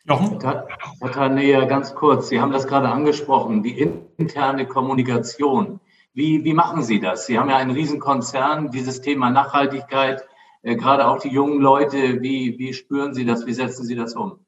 Jochen? 0.08 0.40
Herr 0.42 1.12
Tanea, 1.12 1.66
ganz 1.66 1.94
kurz. 1.94 2.30
Sie 2.30 2.40
haben 2.40 2.54
das 2.54 2.66
gerade 2.66 2.88
angesprochen, 2.88 3.62
die 3.62 3.78
interne 4.18 4.66
Kommunikation. 4.66 5.82
Wie, 6.14 6.46
wie 6.46 6.54
machen 6.54 6.82
Sie 6.82 7.02
das? 7.02 7.26
Sie 7.26 7.38
haben 7.38 7.50
ja 7.50 7.58
einen 7.58 7.72
Riesenkonzern, 7.72 8.72
dieses 8.72 9.02
Thema 9.02 9.30
Nachhaltigkeit, 9.30 10.24
äh, 10.62 10.78
gerade 10.78 11.08
auch 11.08 11.20
die 11.20 11.28
jungen 11.28 11.60
Leute. 11.60 12.22
Wie, 12.22 12.58
wie 12.58 12.74
spüren 12.74 13.14
Sie 13.14 13.26
das? 13.26 13.46
Wie 13.46 13.54
setzen 13.54 13.86
Sie 13.86 13.96
das 13.96 14.16
um? 14.16 14.40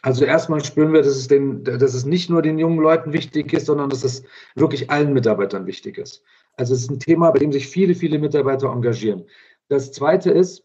Also 0.00 0.24
erstmal 0.24 0.64
spüren 0.64 0.94
wir, 0.94 1.02
dass 1.02 1.14
es, 1.14 1.28
den, 1.28 1.62
dass 1.62 1.94
es 1.94 2.06
nicht 2.06 2.30
nur 2.30 2.40
den 2.40 2.58
jungen 2.58 2.80
Leuten 2.80 3.12
wichtig 3.12 3.52
ist, 3.52 3.66
sondern 3.66 3.90
dass 3.90 4.02
es 4.02 4.24
wirklich 4.54 4.90
allen 4.90 5.12
Mitarbeitern 5.12 5.66
wichtig 5.66 5.98
ist. 5.98 6.22
Also 6.56 6.72
es 6.72 6.82
ist 6.82 6.90
ein 6.90 7.00
Thema, 7.00 7.30
bei 7.30 7.38
dem 7.38 7.52
sich 7.52 7.68
viele, 7.68 7.94
viele 7.94 8.18
Mitarbeiter 8.18 8.70
engagieren. 8.70 9.24
Das 9.68 9.92
Zweite 9.92 10.30
ist, 10.30 10.64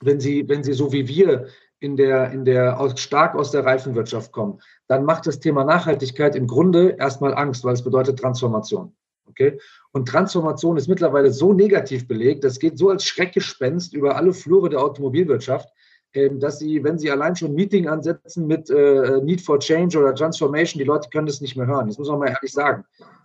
wenn 0.00 0.20
Sie, 0.20 0.46
wenn 0.48 0.62
Sie 0.62 0.74
so 0.74 0.92
wie 0.92 1.08
wir 1.08 1.46
in 1.84 1.96
der, 1.96 2.32
in 2.32 2.46
der 2.46 2.80
aus, 2.80 2.98
stark 2.98 3.34
aus 3.34 3.50
der 3.50 3.64
Reifenwirtschaft 3.66 4.32
kommen, 4.32 4.58
dann 4.88 5.04
macht 5.04 5.26
das 5.26 5.38
Thema 5.38 5.64
Nachhaltigkeit 5.64 6.34
im 6.34 6.46
Grunde 6.46 6.96
erstmal 6.98 7.34
Angst, 7.34 7.62
weil 7.62 7.74
es 7.74 7.84
bedeutet 7.84 8.18
Transformation. 8.18 8.94
Okay? 9.28 9.58
Und 9.92 10.08
Transformation 10.08 10.78
ist 10.78 10.88
mittlerweile 10.88 11.30
so 11.30 11.52
negativ 11.52 12.08
belegt, 12.08 12.42
das 12.42 12.58
geht 12.58 12.78
so 12.78 12.88
als 12.88 13.04
Schreckgespenst 13.04 13.92
über 13.92 14.16
alle 14.16 14.32
Flure 14.32 14.70
der 14.70 14.80
Automobilwirtschaft, 14.80 15.68
ähm, 16.14 16.40
dass 16.40 16.58
sie, 16.58 16.82
wenn 16.82 16.98
sie 16.98 17.10
allein 17.10 17.36
schon 17.36 17.50
ein 17.50 17.54
Meeting 17.54 17.86
ansetzen 17.86 18.46
mit 18.46 18.70
äh, 18.70 19.20
Need 19.22 19.42
for 19.42 19.58
Change 19.58 19.98
oder 19.98 20.14
Transformation, 20.14 20.78
die 20.78 20.86
Leute 20.86 21.10
können 21.10 21.26
das 21.26 21.42
nicht 21.42 21.56
mehr 21.56 21.66
hören. 21.66 21.88
Das 21.88 21.98
muss 21.98 22.08
man 22.08 22.20
mal 22.20 22.28
ehrlich 22.30 22.52
sagen. 22.52 22.84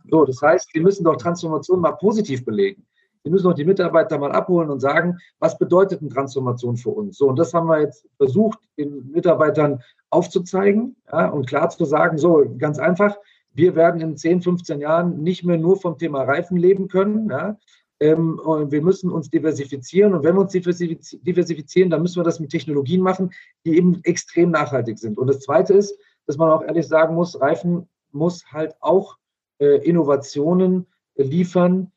So, 0.09 0.25
das 0.25 0.41
heißt, 0.41 0.73
wir 0.73 0.81
müssen 0.81 1.05
doch 1.05 1.15
Transformation 1.15 1.79
mal 1.79 1.93
positiv 1.93 2.43
belegen. 2.43 2.85
Wir 3.23 3.31
müssen 3.31 3.47
auch 3.47 3.53
die 3.53 3.65
Mitarbeiter 3.65 4.17
mal 4.17 4.31
abholen 4.31 4.69
und 4.69 4.79
sagen, 4.79 5.17
was 5.39 5.57
bedeutet 5.57 6.01
eine 6.01 6.09
Transformation 6.09 6.77
für 6.77 6.91
uns? 6.91 7.17
So, 7.17 7.27
und 7.27 7.37
das 7.37 7.53
haben 7.53 7.67
wir 7.67 7.81
jetzt 7.81 8.07
versucht, 8.17 8.59
den 8.77 9.11
Mitarbeitern 9.11 9.81
aufzuzeigen 10.09 10.95
ja, 11.11 11.29
und 11.29 11.47
klar 11.47 11.69
zu 11.69 11.85
sagen, 11.85 12.17
so, 12.17 12.45
ganz 12.57 12.79
einfach, 12.79 13.17
wir 13.53 13.75
werden 13.75 14.01
in 14.01 14.15
10, 14.15 14.41
15 14.41 14.79
Jahren 14.79 15.21
nicht 15.21 15.43
mehr 15.43 15.57
nur 15.57 15.77
vom 15.77 15.97
Thema 15.97 16.23
Reifen 16.23 16.57
leben 16.57 16.87
können. 16.87 17.29
Ja. 17.29 17.57
Ähm, 17.99 18.39
wir 18.69 18.81
müssen 18.81 19.11
uns 19.11 19.29
diversifizieren 19.29 20.13
und 20.13 20.23
wenn 20.23 20.35
wir 20.35 20.41
uns 20.41 20.53
diversifizieren, 20.53 21.89
dann 21.89 22.01
müssen 22.01 22.19
wir 22.19 22.23
das 22.23 22.39
mit 22.39 22.49
Technologien 22.49 23.01
machen, 23.01 23.31
die 23.65 23.75
eben 23.75 23.99
extrem 24.03 24.51
nachhaltig 24.51 24.97
sind. 24.97 25.17
Und 25.17 25.27
das 25.27 25.41
Zweite 25.41 25.73
ist, 25.73 25.97
dass 26.25 26.37
man 26.37 26.49
auch 26.49 26.61
ehrlich 26.61 26.87
sagen 26.87 27.15
muss, 27.15 27.41
Reifen 27.41 27.89
muss 28.11 28.45
halt 28.51 28.75
auch 28.79 29.17
äh, 29.59 29.83
Innovationen 29.83 30.87
liefern, 31.15 31.91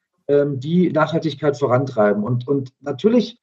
die 0.46 0.90
Nachhaltigkeit 0.90 1.58
vorantreiben. 1.58 2.22
Und, 2.24 2.46
und 2.48 2.72
natürlich 2.80 3.38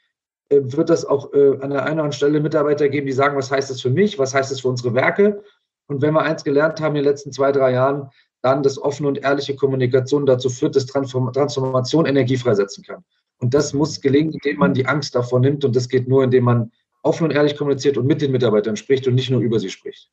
äh, 0.49 0.61
wird 0.61 0.89
das 0.89 1.05
auch 1.05 1.33
äh, 1.33 1.57
an 1.61 1.69
der 1.69 1.69
einen 1.69 1.71
oder 1.71 1.89
anderen 1.89 2.11
Stelle 2.11 2.39
Mitarbeiter 2.39 2.89
geben, 2.89 3.07
die 3.07 3.13
sagen, 3.13 3.37
was 3.37 3.51
heißt 3.51 3.69
das 3.69 3.81
für 3.81 3.89
mich, 3.89 4.19
was 4.19 4.33
heißt 4.33 4.51
das 4.51 4.61
für 4.61 4.69
unsere 4.69 4.93
Werke? 4.93 5.43
Und 5.87 6.01
wenn 6.01 6.13
wir 6.13 6.21
eins 6.21 6.43
gelernt 6.43 6.81
haben 6.81 6.95
in 6.95 7.03
den 7.03 7.11
letzten 7.11 7.31
zwei, 7.31 7.51
drei 7.51 7.73
Jahren, 7.73 8.09
dann, 8.41 8.63
dass 8.63 8.81
offene 8.81 9.07
und 9.07 9.17
ehrliche 9.17 9.55
Kommunikation 9.55 10.25
dazu 10.25 10.49
führt, 10.49 10.75
dass 10.75 10.85
Transformation 10.85 12.05
Energie 12.05 12.37
freisetzen 12.37 12.83
kann. 12.83 13.03
Und 13.39 13.53
das 13.53 13.73
muss 13.73 13.99
gelingen, 13.99 14.33
indem 14.33 14.57
man 14.57 14.73
die 14.73 14.85
Angst 14.85 15.15
davor 15.15 15.39
nimmt. 15.39 15.65
Und 15.65 15.75
das 15.75 15.89
geht 15.89 16.07
nur, 16.07 16.23
indem 16.23 16.45
man 16.45 16.71
offen 17.03 17.25
und 17.25 17.31
ehrlich 17.31 17.57
kommuniziert 17.57 17.97
und 17.97 18.05
mit 18.05 18.21
den 18.21 18.31
Mitarbeitern 18.31 18.75
spricht 18.75 19.07
und 19.07 19.15
nicht 19.15 19.29
nur 19.29 19.41
über 19.41 19.59
sie 19.59 19.69
spricht. 19.69 20.09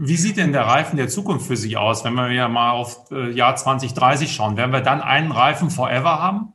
Wie 0.00 0.16
sieht 0.16 0.36
denn 0.36 0.52
der 0.52 0.62
Reifen 0.62 0.96
der 0.96 1.08
Zukunft 1.08 1.48
für 1.48 1.56
Sie 1.56 1.76
aus, 1.76 2.04
wenn 2.04 2.14
wir 2.14 2.30
ja 2.30 2.48
mal 2.48 2.70
auf 2.70 3.10
äh, 3.10 3.32
Jahr 3.32 3.56
2030 3.56 4.30
schauen? 4.32 4.56
Werden 4.56 4.72
wir 4.72 4.80
dann 4.80 5.00
einen 5.00 5.32
Reifen 5.32 5.70
forever 5.70 6.22
haben? 6.22 6.52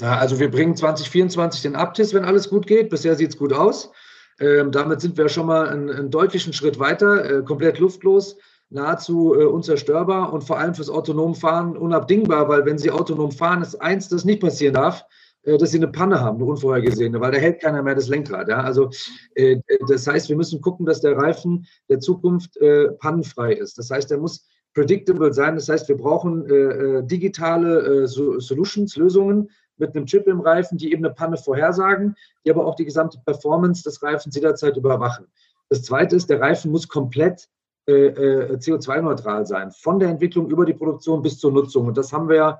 Ja, 0.00 0.18
also 0.18 0.40
wir 0.40 0.50
bringen 0.50 0.74
2024 0.74 1.62
den 1.62 1.76
Abtis, 1.76 2.12
wenn 2.12 2.24
alles 2.24 2.50
gut 2.50 2.66
geht. 2.66 2.90
Bisher 2.90 3.14
sieht 3.14 3.30
es 3.30 3.38
gut 3.38 3.52
aus. 3.52 3.92
Ähm, 4.40 4.72
damit 4.72 5.00
sind 5.00 5.16
wir 5.18 5.28
schon 5.28 5.46
mal 5.46 5.68
einen, 5.68 5.88
einen 5.88 6.10
deutlichen 6.10 6.52
Schritt 6.52 6.80
weiter, 6.80 7.24
äh, 7.24 7.42
komplett 7.44 7.78
luftlos, 7.78 8.38
nahezu 8.70 9.36
äh, 9.38 9.44
unzerstörbar 9.44 10.32
und 10.32 10.42
vor 10.42 10.58
allem 10.58 10.74
fürs 10.74 10.90
autonom 10.90 11.36
Fahren 11.36 11.76
unabdingbar, 11.76 12.48
weil 12.48 12.66
wenn 12.66 12.78
Sie 12.78 12.90
autonom 12.90 13.30
fahren, 13.30 13.62
ist 13.62 13.80
eins, 13.80 14.08
das 14.08 14.24
nicht 14.24 14.40
passieren 14.40 14.74
darf. 14.74 15.04
Äh, 15.42 15.56
dass 15.56 15.70
sie 15.70 15.78
eine 15.78 15.88
Panne 15.88 16.20
haben, 16.20 16.36
eine 16.36 16.44
unvorhergesehene, 16.44 17.20
weil 17.20 17.32
da 17.32 17.38
hält 17.38 17.60
keiner 17.60 17.82
mehr 17.82 17.94
das 17.94 18.08
Lenkrad. 18.08 18.48
Ja? 18.48 18.62
Also 18.62 18.90
äh, 19.34 19.58
das 19.88 20.06
heißt, 20.06 20.28
wir 20.28 20.36
müssen 20.36 20.60
gucken, 20.60 20.84
dass 20.84 21.00
der 21.00 21.16
Reifen 21.16 21.66
der 21.88 22.00
Zukunft 22.00 22.56
äh, 22.58 22.88
pannenfrei 22.92 23.54
ist. 23.54 23.78
Das 23.78 23.90
heißt, 23.90 24.10
der 24.10 24.18
muss 24.18 24.46
predictable 24.74 25.32
sein. 25.32 25.54
Das 25.54 25.68
heißt, 25.68 25.88
wir 25.88 25.96
brauchen 25.96 26.46
digitale 27.08 28.06
Solutions, 28.06 28.94
Lösungen 28.94 29.50
mit 29.78 29.96
einem 29.96 30.06
Chip 30.06 30.28
im 30.28 30.40
Reifen, 30.40 30.78
die 30.78 30.92
eben 30.92 31.04
eine 31.04 31.12
Panne 31.12 31.36
vorhersagen, 31.36 32.14
die 32.44 32.52
aber 32.52 32.64
auch 32.64 32.76
die 32.76 32.84
gesamte 32.84 33.18
Performance 33.26 33.82
des 33.82 34.00
Reifens 34.00 34.36
jederzeit 34.36 34.76
überwachen. 34.76 35.26
Das 35.70 35.82
Zweite 35.82 36.14
ist, 36.14 36.30
der 36.30 36.40
Reifen 36.40 36.70
muss 36.70 36.86
komplett 36.86 37.48
CO2-neutral 37.88 39.44
sein, 39.44 39.72
von 39.72 39.98
der 39.98 40.10
Entwicklung 40.10 40.48
über 40.48 40.64
die 40.64 40.74
Produktion 40.74 41.20
bis 41.20 41.38
zur 41.38 41.50
Nutzung. 41.50 41.88
Und 41.88 41.98
das 41.98 42.12
haben 42.12 42.28
wir 42.28 42.36
ja 42.36 42.58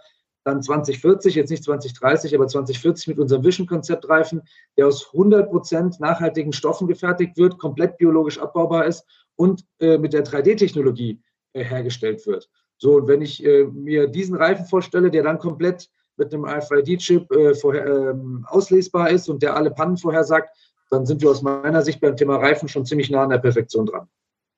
dann 0.50 0.62
2040, 0.62 1.34
jetzt 1.34 1.50
nicht 1.50 1.64
2030, 1.64 2.34
aber 2.34 2.46
2040 2.46 3.08
mit 3.08 3.18
unserem 3.18 3.44
Vision-Konzept 3.44 4.08
reifen, 4.08 4.42
der 4.76 4.86
aus 4.86 5.08
100 5.12 5.50
Prozent 5.50 6.00
nachhaltigen 6.00 6.52
Stoffen 6.52 6.88
gefertigt 6.88 7.36
wird, 7.36 7.58
komplett 7.58 7.96
biologisch 7.98 8.38
abbaubar 8.38 8.86
ist 8.86 9.04
und 9.36 9.64
äh, 9.78 9.98
mit 9.98 10.12
der 10.12 10.24
3D-Technologie 10.24 11.20
äh, 11.52 11.64
hergestellt 11.64 12.26
wird. 12.26 12.48
So, 12.78 12.96
und 12.96 13.08
wenn 13.08 13.22
ich 13.22 13.44
äh, 13.44 13.64
mir 13.64 14.06
diesen 14.06 14.36
Reifen 14.36 14.66
vorstelle, 14.66 15.10
der 15.10 15.22
dann 15.22 15.38
komplett 15.38 15.88
mit 16.16 16.32
einem 16.34 16.44
RFID-Chip 16.44 17.30
äh, 17.32 17.52
ähm, 17.78 18.44
auslesbar 18.48 19.10
ist 19.10 19.28
und 19.28 19.42
der 19.42 19.56
alle 19.56 19.70
Pannen 19.70 19.96
vorhersagt, 19.96 20.50
dann 20.90 21.06
sind 21.06 21.22
wir 21.22 21.30
aus 21.30 21.42
meiner 21.42 21.82
Sicht 21.82 22.00
beim 22.00 22.16
Thema 22.16 22.36
Reifen 22.36 22.68
schon 22.68 22.84
ziemlich 22.84 23.10
nah 23.10 23.22
an 23.22 23.30
der 23.30 23.38
Perfektion 23.38 23.86
dran. 23.86 24.08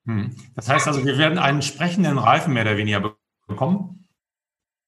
Hm. 0.05 0.35
Das 0.55 0.67
heißt 0.67 0.87
also, 0.87 1.05
wir 1.05 1.17
werden 1.17 1.37
einen 1.37 1.61
sprechenden 1.61 2.17
Reifen 2.17 2.53
mehr 2.53 2.63
oder 2.63 2.77
weniger 2.77 3.15
bekommen? 3.47 4.02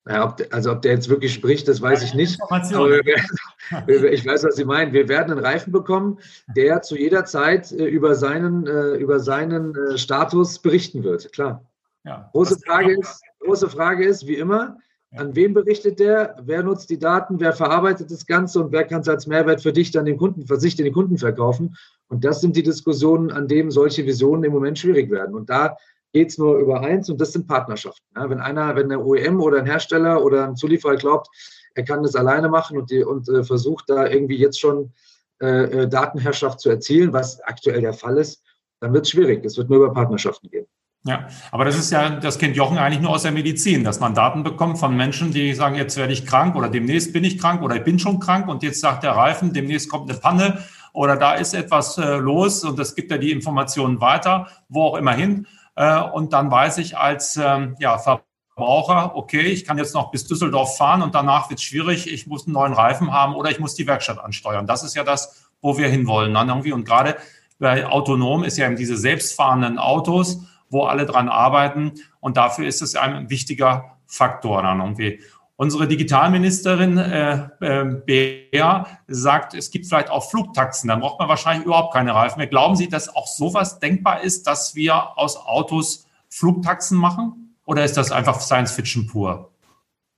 Ja, 0.07 0.23
ob 0.23 0.37
der, 0.37 0.53
also 0.53 0.71
ob 0.71 0.83
der 0.83 0.93
jetzt 0.93 1.09
wirklich 1.09 1.33
spricht, 1.33 1.67
das 1.67 1.81
weiß 1.81 2.03
ich 2.03 2.13
nicht. 2.13 2.39
Aber 2.41 2.61
wir, 2.61 4.11
ich 4.13 4.25
weiß, 4.25 4.43
was 4.43 4.55
Sie 4.55 4.65
meinen. 4.65 4.93
Wir 4.93 5.07
werden 5.07 5.31
einen 5.31 5.43
Reifen 5.43 5.71
bekommen, 5.71 6.19
der 6.55 6.83
zu 6.83 6.95
jeder 6.95 7.25
Zeit 7.25 7.71
äh, 7.71 7.85
über 7.85 8.13
seinen, 8.13 8.67
äh, 8.67 8.95
über 8.97 9.19
seinen 9.19 9.75
äh, 9.75 9.97
Status 9.97 10.59
berichten 10.59 11.03
wird. 11.03 11.33
Klar. 11.33 11.65
Ja, 12.03 12.29
große, 12.33 12.59
Frage 12.59 12.99
ist, 12.99 13.23
große 13.39 13.67
Frage 13.67 14.05
ist, 14.05 14.27
wie 14.27 14.35
immer, 14.35 14.77
an 15.15 15.35
wem 15.35 15.53
berichtet 15.53 15.99
der? 15.99 16.35
Wer 16.43 16.61
nutzt 16.61 16.89
die 16.91 16.99
Daten? 16.99 17.39
Wer 17.39 17.53
verarbeitet 17.53 18.11
das 18.11 18.27
Ganze? 18.27 18.59
Und 18.63 18.71
wer 18.71 18.83
kann 18.83 19.01
es 19.01 19.09
als 19.09 19.25
Mehrwert 19.25 19.61
für 19.61 19.73
dich 19.73 19.89
dann 19.91 20.05
den 20.05 20.17
Kunden, 20.17 20.45
für 20.45 20.59
sich 20.59 20.75
den 20.75 20.93
Kunden 20.93 21.17
verkaufen? 21.17 21.75
Und 22.09 22.25
das 22.25 22.41
sind 22.41 22.55
die 22.55 22.63
Diskussionen, 22.63 23.31
an 23.31 23.47
denen 23.47 23.71
solche 23.71 24.05
Visionen 24.05 24.43
im 24.43 24.51
Moment 24.51 24.77
schwierig 24.77 25.09
werden. 25.09 25.33
Und 25.33 25.49
da 25.49 25.77
geht 26.15 26.29
es 26.29 26.37
nur 26.37 26.59
über 26.59 26.79
eins 26.79 27.09
und 27.09 27.19
das 27.19 27.33
sind 27.33 27.45
Partnerschaften. 27.45 28.05
Ja, 28.15 28.29
wenn 28.29 28.39
einer, 28.39 28.73
wenn 28.77 28.87
der 28.87 29.05
OEM 29.05 29.41
oder 29.41 29.59
ein 29.59 29.65
Hersteller 29.65 30.23
oder 30.23 30.47
ein 30.47 30.55
Zulieferer 30.55 30.95
glaubt, 30.95 31.27
er 31.73 31.83
kann 31.83 32.03
das 32.03 32.15
alleine 32.15 32.47
machen 32.47 32.77
und, 32.77 32.89
die, 32.89 33.03
und 33.03 33.27
äh, 33.27 33.43
versucht 33.43 33.89
da 33.89 34.07
irgendwie 34.07 34.37
jetzt 34.37 34.57
schon 34.57 34.93
äh, 35.41 35.63
äh 35.63 35.89
Datenherrschaft 35.89 36.61
zu 36.61 36.69
erzielen, 36.69 37.11
was 37.11 37.41
aktuell 37.41 37.81
der 37.81 37.91
Fall 37.91 38.17
ist, 38.17 38.41
dann 38.79 38.93
wird 38.93 39.03
es 39.03 39.11
schwierig. 39.11 39.43
Es 39.43 39.57
wird 39.57 39.69
nur 39.69 39.79
über 39.79 39.93
Partnerschaften 39.93 40.49
gehen. 40.49 40.65
Ja, 41.03 41.27
aber 41.51 41.65
das 41.65 41.77
ist 41.77 41.91
ja, 41.91 42.09
das 42.09 42.39
kennt 42.39 42.55
Jochen 42.55 42.77
eigentlich 42.77 43.01
nur 43.01 43.11
aus 43.11 43.23
der 43.23 43.33
Medizin, 43.33 43.83
dass 43.83 43.99
man 43.99 44.15
Daten 44.15 44.43
bekommt 44.43 44.77
von 44.77 44.95
Menschen, 44.95 45.33
die 45.33 45.53
sagen, 45.53 45.75
jetzt 45.75 45.97
werde 45.97 46.13
ich 46.13 46.25
krank 46.25 46.55
oder 46.55 46.69
demnächst 46.69 47.11
bin 47.11 47.25
ich 47.25 47.37
krank 47.37 47.61
oder 47.61 47.75
ich 47.75 47.83
bin 47.83 47.99
schon 47.99 48.19
krank 48.19 48.47
und 48.47 48.63
jetzt 48.63 48.79
sagt 48.79 49.03
der 49.03 49.11
Reifen, 49.11 49.51
demnächst 49.51 49.89
kommt 49.89 50.09
eine 50.09 50.17
Panne 50.17 50.63
oder 50.93 51.17
da 51.17 51.33
ist 51.33 51.53
etwas 51.53 51.97
äh, 51.97 52.15
los 52.15 52.63
und 52.63 52.79
das 52.79 52.95
gibt 52.95 53.11
ja 53.11 53.17
die 53.17 53.33
Informationen 53.33 53.99
weiter, 53.99 54.47
wo 54.69 54.83
auch 54.83 54.95
immer 54.95 55.11
hin. 55.11 55.45
Äh, 55.75 56.01
und 56.01 56.33
dann 56.33 56.51
weiß 56.51 56.77
ich 56.79 56.97
als 56.97 57.37
ähm, 57.37 57.75
ja, 57.79 57.97
Verbraucher, 57.97 59.15
okay, 59.15 59.41
ich 59.41 59.65
kann 59.65 59.77
jetzt 59.77 59.93
noch 59.93 60.11
bis 60.11 60.27
Düsseldorf 60.27 60.77
fahren 60.77 61.01
und 61.01 61.13
danach 61.13 61.49
wird 61.49 61.59
es 61.59 61.65
schwierig, 61.65 62.11
ich 62.11 62.27
muss 62.27 62.45
einen 62.45 62.53
neuen 62.53 62.73
Reifen 62.73 63.11
haben 63.11 63.35
oder 63.35 63.51
ich 63.51 63.59
muss 63.59 63.75
die 63.75 63.87
Werkstatt 63.87 64.19
ansteuern. 64.19 64.67
Das 64.67 64.83
ist 64.83 64.95
ja 64.95 65.03
das, 65.03 65.49
wo 65.61 65.77
wir 65.77 65.87
hinwollen 65.87 66.33
dann 66.33 66.49
irgendwie. 66.49 66.71
Und 66.71 66.85
gerade 66.85 67.17
bei 67.59 67.85
autonom 67.85 68.43
ist 68.43 68.57
ja 68.57 68.65
eben 68.65 68.75
diese 68.75 68.97
selbstfahrenden 68.97 69.77
Autos, 69.77 70.41
wo 70.69 70.83
alle 70.83 71.05
dran 71.05 71.29
arbeiten. 71.29 71.93
Und 72.19 72.37
dafür 72.37 72.67
ist 72.67 72.81
es 72.81 72.95
ein 72.95 73.29
wichtiger 73.29 73.97
Faktor 74.07 74.61
dann 74.61 74.79
irgendwie. 74.79 75.21
Unsere 75.57 75.87
Digitalministerin 75.87 76.97
äh, 76.97 77.47
äh, 77.61 77.85
Bär 77.85 78.87
sagt, 79.07 79.53
es 79.53 79.71
gibt 79.71 79.85
vielleicht 79.85 80.09
auch 80.09 80.29
Flugtaxen, 80.29 80.89
dann 80.89 80.99
braucht 80.99 81.17
man 81.17 81.29
wahrscheinlich 81.29 81.65
überhaupt 81.65 81.93
keine 81.93 82.13
Reifen 82.13 82.39
mehr. 82.39 82.47
Glauben 82.47 82.75
Sie, 82.75 82.89
dass 82.89 83.07
auch 83.15 83.27
sowas 83.27 83.79
denkbar 83.79 84.21
ist, 84.21 84.47
dass 84.47 84.75
wir 84.75 85.17
aus 85.17 85.37
Autos 85.37 86.07
Flugtaxen 86.27 86.97
machen? 86.97 87.55
Oder 87.65 87.85
ist 87.85 87.95
das 87.95 88.11
einfach 88.11 88.41
Science 88.41 88.73
Fiction 88.73 89.07
pur? 89.07 89.51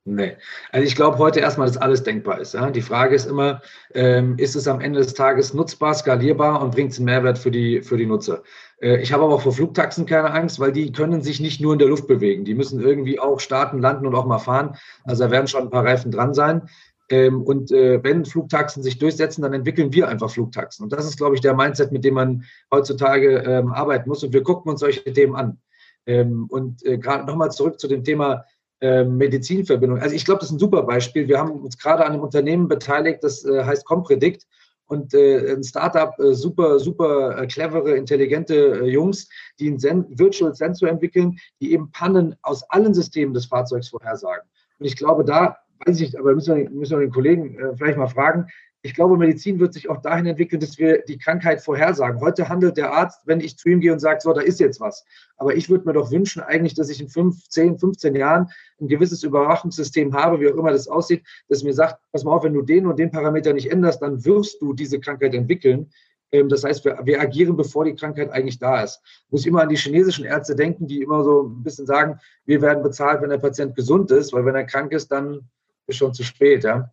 Nee. 0.10 0.38
Also 0.72 0.88
ich 0.88 0.96
glaube 0.96 1.18
heute 1.18 1.42
erstmal, 1.42 1.68
dass 1.68 1.76
alles 1.76 2.02
denkbar 2.02 2.40
ist. 2.40 2.54
Ja? 2.54 2.72
Die 2.72 2.82
Frage 2.82 3.14
ist 3.14 3.26
immer, 3.26 3.62
ähm, 3.94 4.38
ist 4.38 4.56
es 4.56 4.66
am 4.66 4.80
Ende 4.80 5.02
des 5.02 5.14
Tages 5.14 5.54
nutzbar, 5.54 5.94
skalierbar 5.94 6.62
und 6.62 6.72
bringt 6.72 6.94
es 6.94 6.98
einen 6.98 7.08
Mehrwert 7.08 7.38
für 7.38 7.52
die, 7.52 7.82
für 7.82 7.98
die 7.98 8.06
Nutzer? 8.06 8.42
Äh, 8.82 9.02
ich 9.02 9.12
habe 9.12 9.24
aber 9.24 9.36
auch 9.36 9.42
vor 9.42 9.52
Flugtaxen 9.52 10.06
keine 10.06 10.32
Angst, 10.32 10.62
weil 10.62 10.72
die 10.72 10.94
können 10.94 11.22
sich 11.22 11.42
nicht 11.42 11.60
nur 11.60 11.74
in 11.74 11.80
der 11.80 11.90
Luft 11.90 12.08
bewegen. 12.08 12.46
Die 12.46 12.56
müssen 12.56 12.80
irgendwie 12.80 13.20
auch 13.20 13.42
starten, 13.42 13.82
landen 13.82 14.08
und 14.08 14.16
auch 14.16 14.26
mal 14.26 14.40
fahren. 14.40 14.78
Also 15.04 15.26
da 15.26 15.32
werden 15.32 15.48
schon 15.48 15.64
ein 15.64 15.70
paar 15.70 15.84
Reifen 15.84 16.10
dran 16.10 16.34
sein. 16.34 16.70
Ähm, 17.10 17.42
und 17.42 17.74
äh, 17.74 18.02
wenn 18.02 18.24
Flugtaxen 18.24 18.84
sich 18.84 19.00
durchsetzen, 19.00 19.42
dann 19.42 19.52
entwickeln 19.52 19.92
wir 19.92 20.08
einfach 20.08 20.30
Flugtaxen. 20.30 20.86
Und 20.86 20.94
das 20.94 21.06
ist, 21.06 21.18
glaube 21.18 21.36
ich, 21.36 21.42
der 21.42 21.54
Mindset, 21.54 21.92
mit 21.92 22.06
dem 22.06 22.14
man 22.14 22.46
heutzutage 22.72 23.40
ähm, 23.40 23.74
arbeiten 23.74 24.08
muss. 24.08 24.24
Und 24.24 24.32
wir 24.32 24.44
gucken 24.44 24.72
uns 24.72 24.80
solche 24.80 25.04
Themen 25.12 25.36
an. 25.36 25.58
Ähm, 26.06 26.46
und 26.50 26.86
äh, 26.86 26.98
gerade 26.98 27.26
nochmal 27.26 27.52
zurück 27.52 27.78
zu 27.78 27.90
dem 27.90 28.06
Thema 28.06 28.46
ähm, 28.82 29.18
Medizinverbindung. 29.18 30.00
Also 30.00 30.16
ich 30.16 30.26
glaube, 30.26 30.40
das 30.40 30.50
ist 30.50 30.56
ein 30.56 30.60
super 30.60 30.84
Beispiel. 30.84 31.28
Wir 31.28 31.40
haben 31.40 31.52
uns 31.52 31.78
gerade 31.78 32.06
an 32.06 32.14
einem 32.14 32.22
Unternehmen 32.22 32.68
beteiligt, 32.68 33.24
das 33.24 33.44
äh, 33.44 33.64
heißt 33.64 33.86
Compredict 33.86 34.46
und 34.86 35.14
äh, 35.14 35.54
ein 35.54 35.64
Startup, 35.64 36.18
äh, 36.20 36.34
super, 36.34 36.80
super 36.80 37.42
äh, 37.42 37.48
clevere, 37.48 37.96
intelligente 37.96 38.56
äh, 38.56 38.86
Jungs, 38.86 39.30
die 39.60 39.70
ein 39.70 39.80
Sen 39.80 40.06
Virtual 40.10 40.56
Sensor 40.56 40.90
entwickeln, 40.90 41.38
die 41.60 41.74
eben 41.74 41.92
Pannen 41.92 42.36
aus 42.42 42.64
allen 42.70 42.94
Systemen 42.94 43.34
des 43.34 43.48
Fahrzeugs 43.48 43.90
vorhersagen. 43.90 44.48
Und 44.80 44.86
ich 44.86 44.96
glaube, 44.96 45.26
da 45.26 45.58
weiß 45.86 46.00
ich 46.02 46.18
aber 46.18 46.34
müssen 46.34 46.56
wir, 46.56 46.70
müssen 46.70 46.98
wir 46.98 47.06
den 47.06 47.12
Kollegen 47.12 47.58
vielleicht 47.78 47.98
mal 47.98 48.08
fragen, 48.08 48.48
ich 48.88 48.94
glaube, 48.94 49.18
Medizin 49.18 49.60
wird 49.60 49.74
sich 49.74 49.90
auch 49.90 50.02
dahin 50.02 50.26
entwickeln, 50.28 50.62
dass 50.62 50.78
wir 50.78 51.04
die 51.04 51.18
Krankheit 51.18 51.60
vorhersagen. 51.60 52.22
Heute 52.22 52.48
handelt 52.48 52.78
der 52.78 52.94
Arzt, 52.94 53.20
wenn 53.26 53.42
ich 53.42 53.58
zu 53.58 53.68
ihm 53.68 53.82
gehe 53.82 53.92
und 53.92 54.00
sage, 54.00 54.22
so, 54.22 54.32
da 54.32 54.40
ist 54.40 54.62
jetzt 54.62 54.80
was. 54.80 55.04
Aber 55.36 55.58
ich 55.58 55.70
würde 55.70 55.84
mir 55.84 55.92
doch 55.92 56.10
wünschen, 56.10 56.42
eigentlich, 56.42 56.74
dass 56.74 56.90
ich 56.90 57.02
in 57.02 57.10
5, 57.10 57.50
10, 57.50 57.80
15 57.80 58.16
Jahren 58.16 58.48
ein 58.80 58.88
gewisses 58.88 59.24
Überwachungssystem 59.24 60.14
habe, 60.14 60.40
wie 60.40 60.48
auch 60.48 60.56
immer 60.56 60.72
das 60.72 60.88
aussieht, 60.88 61.26
das 61.50 61.64
mir 61.64 61.74
sagt, 61.74 62.00
pass 62.14 62.24
mal 62.24 62.32
auf, 62.32 62.46
wenn 62.46 62.54
du 62.54 62.62
den 62.62 62.88
und 62.88 62.98
den 62.98 63.12
Parameter 63.12 63.52
nicht 63.52 63.70
änderst, 63.70 64.02
dann 64.02 64.24
wirst 64.24 64.62
du 64.62 64.74
diese 64.74 65.02
Krankheit 65.02 65.34
entwickeln. 65.34 65.92
Ähm, 66.32 66.48
das 66.48 66.64
heißt, 66.64 66.86
wir, 66.86 66.98
wir 67.04 67.20
agieren, 67.20 67.58
bevor 67.58 67.84
die 67.84 67.96
Krankheit 67.96 68.32
eigentlich 68.32 68.58
da 68.58 68.84
ist. 68.84 69.02
Muss 69.32 69.42
ich 69.42 69.48
immer 69.48 69.64
an 69.64 69.70
die 69.70 69.76
chinesischen 69.76 70.24
Ärzte 70.24 70.56
denken, 70.56 70.88
die 70.88 71.02
immer 71.02 71.26
so 71.26 71.44
ein 71.44 71.62
bisschen 71.62 71.88
sagen, 71.88 72.22
wir 72.46 72.62
werden 72.62 72.84
bezahlt, 72.84 73.22
wenn 73.22 73.32
der 73.32 73.38
Patient 73.38 73.76
gesund 73.76 74.12
ist, 74.12 74.32
weil 74.32 74.46
wenn 74.46 74.56
er 74.56 74.64
krank 74.64 74.94
ist, 74.94 75.12
dann 75.12 75.42
ist 75.88 75.98
schon 75.98 76.14
zu 76.14 76.24
spät. 76.24 76.64
Ja? 76.64 76.90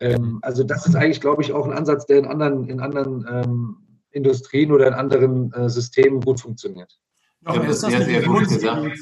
Ähm, 0.00 0.38
also 0.42 0.64
das 0.64 0.86
ist 0.86 0.94
eigentlich, 0.94 1.20
glaube 1.20 1.42
ich, 1.42 1.52
auch 1.52 1.66
ein 1.66 1.72
Ansatz, 1.72 2.06
der 2.06 2.18
in 2.18 2.26
anderen, 2.26 2.68
in 2.68 2.80
anderen 2.80 3.26
ähm, 3.28 3.76
Industrien 4.10 4.72
oder 4.72 4.86
in 4.88 4.94
anderen 4.94 5.52
äh, 5.52 5.68
Systemen 5.68 6.20
gut 6.20 6.40
funktioniert. 6.40 6.98
Ja, 7.46 7.56
das 7.56 7.82
ist 7.82 7.90
sehr, 7.90 8.02
sehr 8.02 8.22
gut 8.22 8.48
gesagt. 8.48 8.98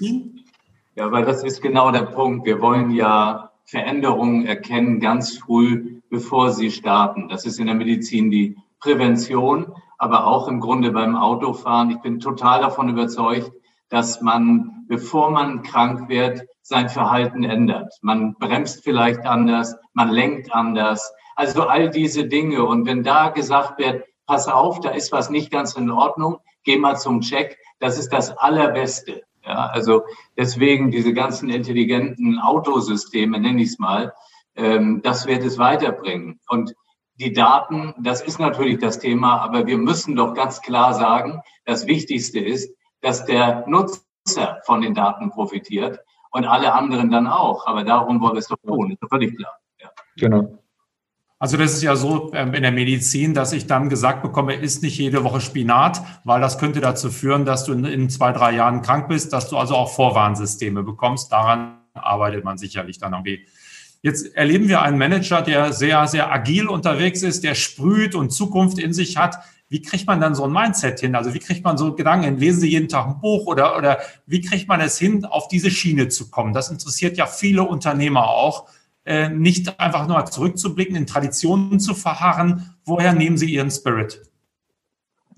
Ja, 0.95 1.13
weil 1.13 1.25
das 1.25 1.45
ist 1.45 1.61
genau 1.61 1.91
der 1.91 2.05
Punkt. 2.05 2.47
Wir 2.47 2.61
wollen 2.61 2.91
ja 2.91 3.53
Veränderungen 3.65 4.47
erkennen 4.47 5.01
ganz 5.01 5.37
früh, 5.37 6.01
bevor 6.09 6.53
sie 6.53 6.71
starten. 6.71 7.29
Das 7.29 7.45
ist 7.45 7.59
in 7.59 7.67
der 7.67 7.75
Medizin 7.75 8.31
die 8.31 8.57
Prävention, 8.81 9.75
aber 9.99 10.27
auch 10.27 10.49
im 10.49 10.61
Grunde 10.61 10.93
beim 10.93 11.17
Autofahren. 11.17 11.91
Ich 11.91 11.99
bin 11.99 12.21
total 12.21 12.61
davon 12.61 12.89
überzeugt, 12.89 13.53
dass 13.89 14.21
man, 14.21 14.85
bevor 14.89 15.31
man 15.31 15.63
krank 15.63 16.09
wird, 16.09 16.47
sein 16.63 16.89
Verhalten 16.89 17.45
ändert. 17.45 17.95
Man 18.03 18.35
bremst 18.35 18.83
vielleicht 18.83 19.25
anders, 19.25 19.77
man 19.93 20.11
lenkt 20.11 20.53
anders. 20.53 21.13
Also 21.37 21.63
all 21.63 21.91
diese 21.91 22.27
Dinge. 22.27 22.65
Und 22.65 22.87
wenn 22.87 23.03
da 23.03 23.29
gesagt 23.29 23.79
wird, 23.79 24.05
pass 24.27 24.49
auf, 24.49 24.81
da 24.81 24.91
ist 24.91 25.13
was 25.13 25.31
nicht 25.31 25.51
ganz 25.51 25.75
in 25.75 25.91
Ordnung, 25.91 26.39
geh 26.65 26.77
mal 26.77 26.97
zum 26.97 27.21
Check, 27.21 27.59
das 27.79 27.99
ist 27.99 28.13
das 28.13 28.37
Allerbeste. 28.37 29.23
Ja, 29.45 29.67
also 29.67 30.03
deswegen 30.37 30.91
diese 30.91 31.13
ganzen 31.13 31.51
intelligenten 31.51 32.41
Autosysteme, 32.41 33.39
nenne 33.39 33.63
ich 33.63 33.69
es 33.69 33.79
mal, 33.79 34.13
ähm, 34.57 35.03
das 35.03 35.27
wird 35.27 35.45
es 35.45 35.59
weiterbringen. 35.59 36.41
Und 36.49 36.75
die 37.15 37.33
Daten, 37.33 37.95
das 37.99 38.23
ist 38.23 38.41
natürlich 38.41 38.79
das 38.79 38.99
Thema, 38.99 39.41
aber 39.41 39.67
wir 39.67 39.79
müssen 39.79 40.17
doch 40.17 40.35
ganz 40.35 40.61
klar 40.63 40.95
sagen, 40.95 41.41
das 41.65 41.87
Wichtigste 41.87 42.41
ist, 42.41 42.75
dass 43.07 43.25
der 43.25 43.65
Nutzer 43.69 44.61
von 44.65 44.81
den 44.81 44.93
Daten 44.93 45.31
profitiert 45.31 46.01
und 46.33 46.45
alle 46.45 46.75
anderen 46.75 47.09
dann 47.11 47.29
auch. 47.29 47.67
Aber 47.67 47.85
darum 47.85 48.21
wollen 48.21 48.35
wir 48.35 48.41
es 48.41 48.49
doch 48.49 48.59
tun, 48.67 48.91
ist 48.91 49.01
doch 49.01 49.09
völlig 49.09 49.37
klar. 49.37 49.53
Ja. 49.81 49.91
Genau. 50.17 50.59
Also 51.39 51.57
das 51.57 51.75
ist 51.75 51.83
ja 51.83 51.95
so 51.95 52.33
ähm, 52.35 52.55
in 52.55 52.63
der 52.63 52.73
Medizin, 52.73 53.33
dass 53.33 53.53
ich 53.53 53.67
dann 53.67 53.91
gesagt 53.91 54.23
bekomme, 54.23 54.55
isst 54.55 54.83
nicht 54.83 54.99
jede 54.99 55.23
Woche 55.23 55.41
Spinat, 55.41 56.03
weil 56.25 56.41
das 56.41 56.59
könnte 56.59 56.81
dazu 56.81 57.11
führen, 57.11 57.45
dass 57.45 57.65
du 57.65 57.75
in 57.75 58.11
zwei, 58.11 58.33
drei 58.33 58.53
Jahren 58.53 58.83
krank 58.83 59.07
bist, 59.09 59.33
dass 59.33 59.49
du 59.51 59.57
also 59.57 59.77
auch 59.77 59.95
Vorwarnsysteme 59.95 60.83
bekommst. 60.83 61.31
Daran 61.31 61.79
arbeitet 61.95 62.43
man 62.43 62.59
sicherlich 62.59 62.99
dann 62.99 63.13
irgendwie. 63.13 63.47
Jetzt 64.03 64.35
erleben 64.35 64.69
wir 64.69 64.83
einen 64.83 64.99
Manager, 64.99 65.43
der 65.43 65.73
sehr, 65.73 66.07
sehr 66.09 66.33
agil 66.33 66.69
unterwegs 66.69 67.23
ist, 67.23 67.45
der 67.45 67.55
sprüht 67.55 68.15
und 68.15 68.31
Zukunft 68.31 68.79
in 68.79 68.93
sich 68.93 69.17
hat. 69.17 69.37
Wie 69.77 69.83
kriegt 69.83 70.07
man 70.07 70.23
dann 70.23 70.35
so 70.35 70.45
ein 70.45 70.53
Mindset 70.53 71.01
hin? 71.01 71.15
Also 71.15 71.35
wie 71.35 71.39
kriegt 71.39 71.63
man 71.63 71.77
so 71.77 71.95
Gedanken? 71.95 72.39
Lesen 72.39 72.61
Sie 72.61 72.71
jeden 72.71 72.89
Tag 72.89 73.09
ein 73.09 73.21
Buch 73.21 73.45
oder, 73.45 73.77
oder 73.77 73.99
wie 74.25 74.41
kriegt 74.41 74.69
man 74.69 74.81
es 74.81 74.97
hin, 74.97 75.27
auf 75.27 75.49
diese 75.49 75.71
Schiene 75.71 76.09
zu 76.09 76.31
kommen? 76.31 76.55
Das 76.55 76.71
interessiert 76.71 77.19
ja 77.19 77.27
viele 77.27 77.63
Unternehmer 77.63 78.27
auch, 78.27 78.71
äh, 79.05 79.29
nicht 79.29 79.79
einfach 79.79 80.09
nur 80.09 80.25
zurückzublicken, 80.25 80.97
in 80.97 81.07
Traditionen 81.07 81.79
zu 81.79 81.95
verharren. 81.95 82.75
Woher 82.87 83.13
nehmen 83.13 83.37
Sie 83.37 83.53
Ihren 83.53 83.71
Spirit? 83.71 84.23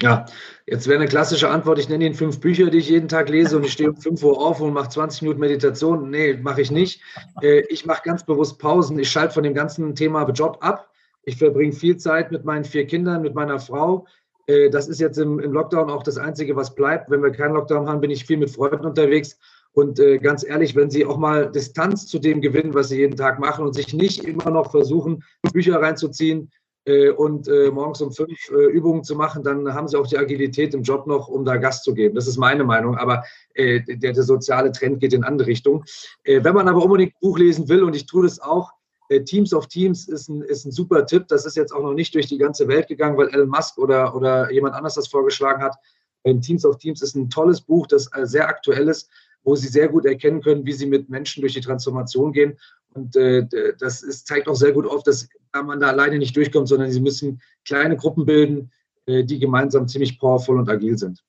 Ja, 0.00 0.26
jetzt 0.66 0.86
wäre 0.86 1.00
eine 1.00 1.08
klassische 1.08 1.50
Antwort, 1.50 1.80
ich 1.80 1.88
nenne 1.88 2.06
Ihnen 2.06 2.14
fünf 2.14 2.38
Bücher, 2.38 2.70
die 2.70 2.78
ich 2.78 2.88
jeden 2.88 3.08
Tag 3.08 3.28
lese 3.30 3.56
und 3.56 3.64
ich 3.64 3.72
stehe 3.72 3.90
um 3.90 3.96
5 3.96 4.22
Uhr 4.22 4.38
auf 4.38 4.60
und 4.60 4.72
mache 4.72 4.90
20 4.90 5.22
Minuten 5.22 5.40
Meditation. 5.40 6.10
Nee, 6.10 6.34
mache 6.34 6.60
ich 6.60 6.70
nicht. 6.70 7.02
Äh, 7.42 7.62
ich 7.70 7.86
mache 7.86 8.02
ganz 8.04 8.24
bewusst 8.24 8.60
Pausen. 8.60 9.00
Ich 9.00 9.10
schalte 9.10 9.34
von 9.34 9.42
dem 9.42 9.54
ganzen 9.54 9.96
Thema 9.96 10.30
Job 10.30 10.58
ab. 10.60 10.88
Ich 11.28 11.36
verbringe 11.36 11.74
viel 11.74 11.98
Zeit 11.98 12.32
mit 12.32 12.46
meinen 12.46 12.64
vier 12.64 12.86
Kindern, 12.86 13.20
mit 13.20 13.34
meiner 13.34 13.58
Frau. 13.58 14.06
Äh, 14.48 14.70
das 14.70 14.88
ist 14.88 15.00
jetzt 15.00 15.18
im, 15.18 15.38
Lockdown 15.38 15.90
auch 15.90 16.02
das 16.02 16.18
Einzige, 16.18 16.56
was 16.56 16.74
bleibt. 16.74 17.10
Wenn 17.10 17.22
wir 17.22 17.30
keinen 17.30 17.54
Lockdown 17.54 17.88
haben, 17.88 18.00
bin 18.00 18.10
ich 18.10 18.24
viel 18.24 18.38
mit 18.38 18.50
Freunden 18.50 18.84
unterwegs. 18.84 19.38
Und 19.72 20.00
äh, 20.00 20.18
ganz 20.18 20.44
ehrlich, 20.44 20.74
wenn 20.74 20.90
Sie 20.90 21.06
auch 21.06 21.18
mal 21.18 21.52
Distanz 21.52 22.06
zu 22.06 22.18
dem 22.18 22.40
gewinnen, 22.40 22.74
was 22.74 22.88
Sie 22.88 22.98
jeden 22.98 23.16
Tag 23.16 23.38
machen 23.38 23.64
und 23.64 23.74
sich 23.74 23.92
nicht 23.94 24.24
immer 24.24 24.50
noch 24.50 24.70
versuchen, 24.70 25.22
Bücher 25.52 25.80
reinzuziehen 25.80 26.50
äh, 26.86 27.10
und 27.10 27.48
morgens 27.72 28.00
um 28.00 28.10
fünf 28.10 28.48
Übungen 28.48 29.04
zu 29.04 29.14
machen, 29.14 29.44
dann 29.44 29.72
haben 29.74 29.86
Sie 29.86 29.96
auch 29.96 30.06
die 30.06 30.18
Agilität 30.18 30.72
im 30.74 30.82
Job 30.82 31.06
noch, 31.06 31.28
um 31.28 31.44
da 31.44 31.58
Gas 31.58 31.82
zu 31.82 31.92
geben. 31.92 32.14
Das 32.14 32.26
ist 32.26 32.38
meine 32.38 32.64
Meinung. 32.64 32.96
Aber 32.96 33.22
der, 33.56 33.80
der, 33.80 34.14
soziale 34.14 34.72
Trend 34.72 35.00
geht 35.00 35.12
in 35.12 35.24
andere 35.24 35.48
Richtung. 35.48 35.84
wenn 36.24 36.54
man 36.54 36.68
aber 36.68 36.82
unbedingt 36.82 37.18
Buch 37.20 37.38
lesen 37.38 37.68
will, 37.68 37.82
und 37.82 37.94
ich 37.94 38.06
tue 38.06 38.22
das 38.22 38.40
auch, 38.40 38.72
Teams 39.24 39.54
of 39.54 39.66
Teams 39.68 40.08
ist 40.08 40.28
ein, 40.28 40.42
ist 40.42 40.66
ein 40.66 40.72
super 40.72 41.06
Tipp. 41.06 41.28
Das 41.28 41.46
ist 41.46 41.56
jetzt 41.56 41.72
auch 41.72 41.82
noch 41.82 41.94
nicht 41.94 42.14
durch 42.14 42.26
die 42.26 42.38
ganze 42.38 42.68
Welt 42.68 42.88
gegangen, 42.88 43.16
weil 43.16 43.28
Elon 43.28 43.48
Musk 43.48 43.78
oder, 43.78 44.14
oder 44.14 44.52
jemand 44.52 44.74
anders 44.74 44.94
das 44.94 45.08
vorgeschlagen 45.08 45.62
hat. 45.62 45.76
Ähm, 46.24 46.40
Teams 46.40 46.64
of 46.64 46.78
Teams 46.78 47.02
ist 47.02 47.14
ein 47.14 47.30
tolles 47.30 47.60
Buch, 47.60 47.86
das 47.86 48.10
äh, 48.14 48.26
sehr 48.26 48.48
aktuell 48.48 48.88
ist, 48.88 49.08
wo 49.44 49.54
Sie 49.56 49.68
sehr 49.68 49.88
gut 49.88 50.04
erkennen 50.04 50.42
können, 50.42 50.66
wie 50.66 50.72
Sie 50.72 50.86
mit 50.86 51.08
Menschen 51.08 51.40
durch 51.40 51.54
die 51.54 51.60
Transformation 51.60 52.32
gehen. 52.32 52.58
Und 52.94 53.16
äh, 53.16 53.46
das 53.78 54.02
ist, 54.02 54.26
zeigt 54.26 54.48
auch 54.48 54.56
sehr 54.56 54.72
gut 54.72 54.86
auf, 54.86 55.02
dass 55.02 55.28
man 55.52 55.80
da 55.80 55.88
alleine 55.88 56.18
nicht 56.18 56.36
durchkommt, 56.36 56.68
sondern 56.68 56.90
Sie 56.90 57.00
müssen 57.00 57.40
kleine 57.64 57.96
Gruppen 57.96 58.26
bilden, 58.26 58.70
äh, 59.06 59.24
die 59.24 59.38
gemeinsam 59.38 59.88
ziemlich 59.88 60.18
powerful 60.18 60.58
und 60.58 60.68
agil 60.68 60.98
sind. 60.98 61.22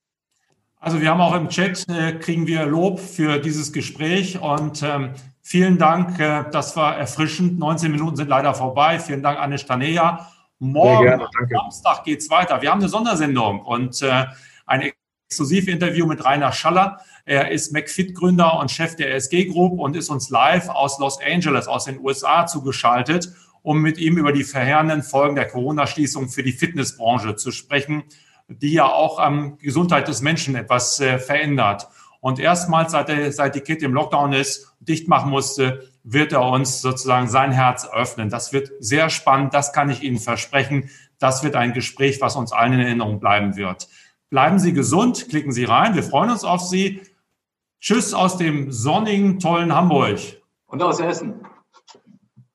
Also 0.82 1.02
wir 1.02 1.10
haben 1.10 1.20
auch 1.20 1.36
im 1.36 1.50
Chat, 1.50 1.86
äh, 1.90 2.14
kriegen 2.14 2.48
wir 2.48 2.66
Lob 2.66 3.00
für 3.00 3.38
dieses 3.40 3.74
Gespräch 3.74 4.42
und 4.42 4.82
ähm, 4.82 5.14
vielen 5.50 5.80
Dank, 5.80 6.20
äh, 6.20 6.46
das 6.52 6.76
war 6.76 6.98
erfrischend. 6.98 7.58
19 7.58 7.92
Minuten 7.92 8.16
sind 8.16 8.30
leider 8.30 8.54
vorbei. 8.54 9.00
Vielen 9.00 9.24
Dank, 9.24 9.40
Anne 9.40 9.58
Stanea. 9.58 10.30
Morgen, 10.60 11.06
gerne, 11.06 11.28
Samstag, 11.50 12.04
geht 12.04 12.20
es 12.20 12.30
weiter. 12.30 12.62
Wir 12.62 12.70
haben 12.70 12.80
eine 12.80 12.90
Sondersendung 12.90 13.62
und 13.62 14.02
äh, 14.04 14.26
ein 14.68 14.92
Exklusivinterview 15.28 16.06
mit 16.06 16.24
Rainer 16.24 16.52
Schaller. 16.52 17.00
Er 17.26 17.50
ist 17.50 17.74
McFit-Gründer 17.74 18.60
und 18.60 18.70
Chef 18.70 18.96
der 18.96 19.16
SG 19.16 19.46
Group 19.46 19.80
und 19.80 19.96
ist 19.96 20.10
uns 20.10 20.30
live 20.30 20.70
aus 20.70 21.00
Los 21.00 21.20
Angeles, 21.22 21.68
aus 21.68 21.86
den 21.86 22.00
USA 22.00 22.46
zugeschaltet, 22.46 23.34
um 23.64 23.82
mit 23.82 23.98
ihm 23.98 24.18
über 24.18 24.32
die 24.32 24.44
verheerenden 24.44 25.02
Folgen 25.02 25.36
der 25.36 25.48
Corona-Schließung 25.48 26.30
für 26.30 26.44
die 26.44 26.52
Fitnessbranche 26.52 27.36
zu 27.36 27.52
sprechen 27.52 28.04
die 28.50 28.74
ja 28.74 28.92
auch 28.92 29.20
am 29.20 29.58
Gesundheit 29.60 30.08
des 30.08 30.22
Menschen 30.22 30.56
etwas 30.56 31.00
äh, 31.00 31.20
verändert. 31.20 31.88
Und 32.22 32.40
erstmals, 32.40 32.92
seit, 32.92 33.10
er, 33.10 33.32
seit 33.32 33.56
die 33.56 33.62
Kette 33.62 33.86
im 33.86 33.94
Lockdown 33.94 34.34
ist, 34.34 34.76
dicht 34.80 35.08
machen 35.08 35.30
musste, 35.30 35.90
wird 36.04 36.34
er 36.34 36.42
uns 36.42 36.82
sozusagen 36.82 37.28
sein 37.28 37.52
Herz 37.52 37.88
öffnen. 37.92 38.30
Das 38.30 38.52
wird 38.52 38.72
sehr 38.80 39.10
spannend, 39.10 39.54
das 39.54 39.74
kann 39.74 39.90
ich 39.90 40.04
Ihnen 40.04 40.18
versprechen. 40.18 40.90
Das 41.18 41.44
wird 41.44 41.56
ein 41.56 41.74
Gespräch, 41.74 42.22
was 42.22 42.36
uns 42.36 42.52
allen 42.52 42.74
in 42.74 42.80
Erinnerung 42.80 43.20
bleiben 43.20 43.56
wird. 43.56 43.88
Bleiben 44.30 44.60
Sie 44.60 44.74
gesund, 44.74 45.28
klicken 45.30 45.52
Sie 45.52 45.66
rein, 45.66 45.96
wir 45.96 46.04
freuen 46.04 46.30
uns 46.30 46.44
auf 46.44 46.62
Sie. 46.62 47.02
Tschüss 47.82 48.14
aus 48.14 48.38
dem 48.38 48.72
sonnigen, 48.72 49.40
tollen 49.40 49.74
Hamburg. 49.74 50.20
Und 50.68 50.84
aus 50.84 51.00
Essen. 51.00 51.46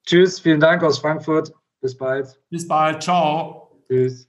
Tschüss, 0.07 0.41
vielen 0.41 0.61
Dank 0.61 0.83
aus 0.83 0.99
Frankfurt. 0.99 1.53
Bis 1.81 1.97
bald. 1.97 2.39
Bis 2.51 2.69
bald, 2.69 3.03
ciao. 3.03 3.81
Tschüss. 3.89 4.29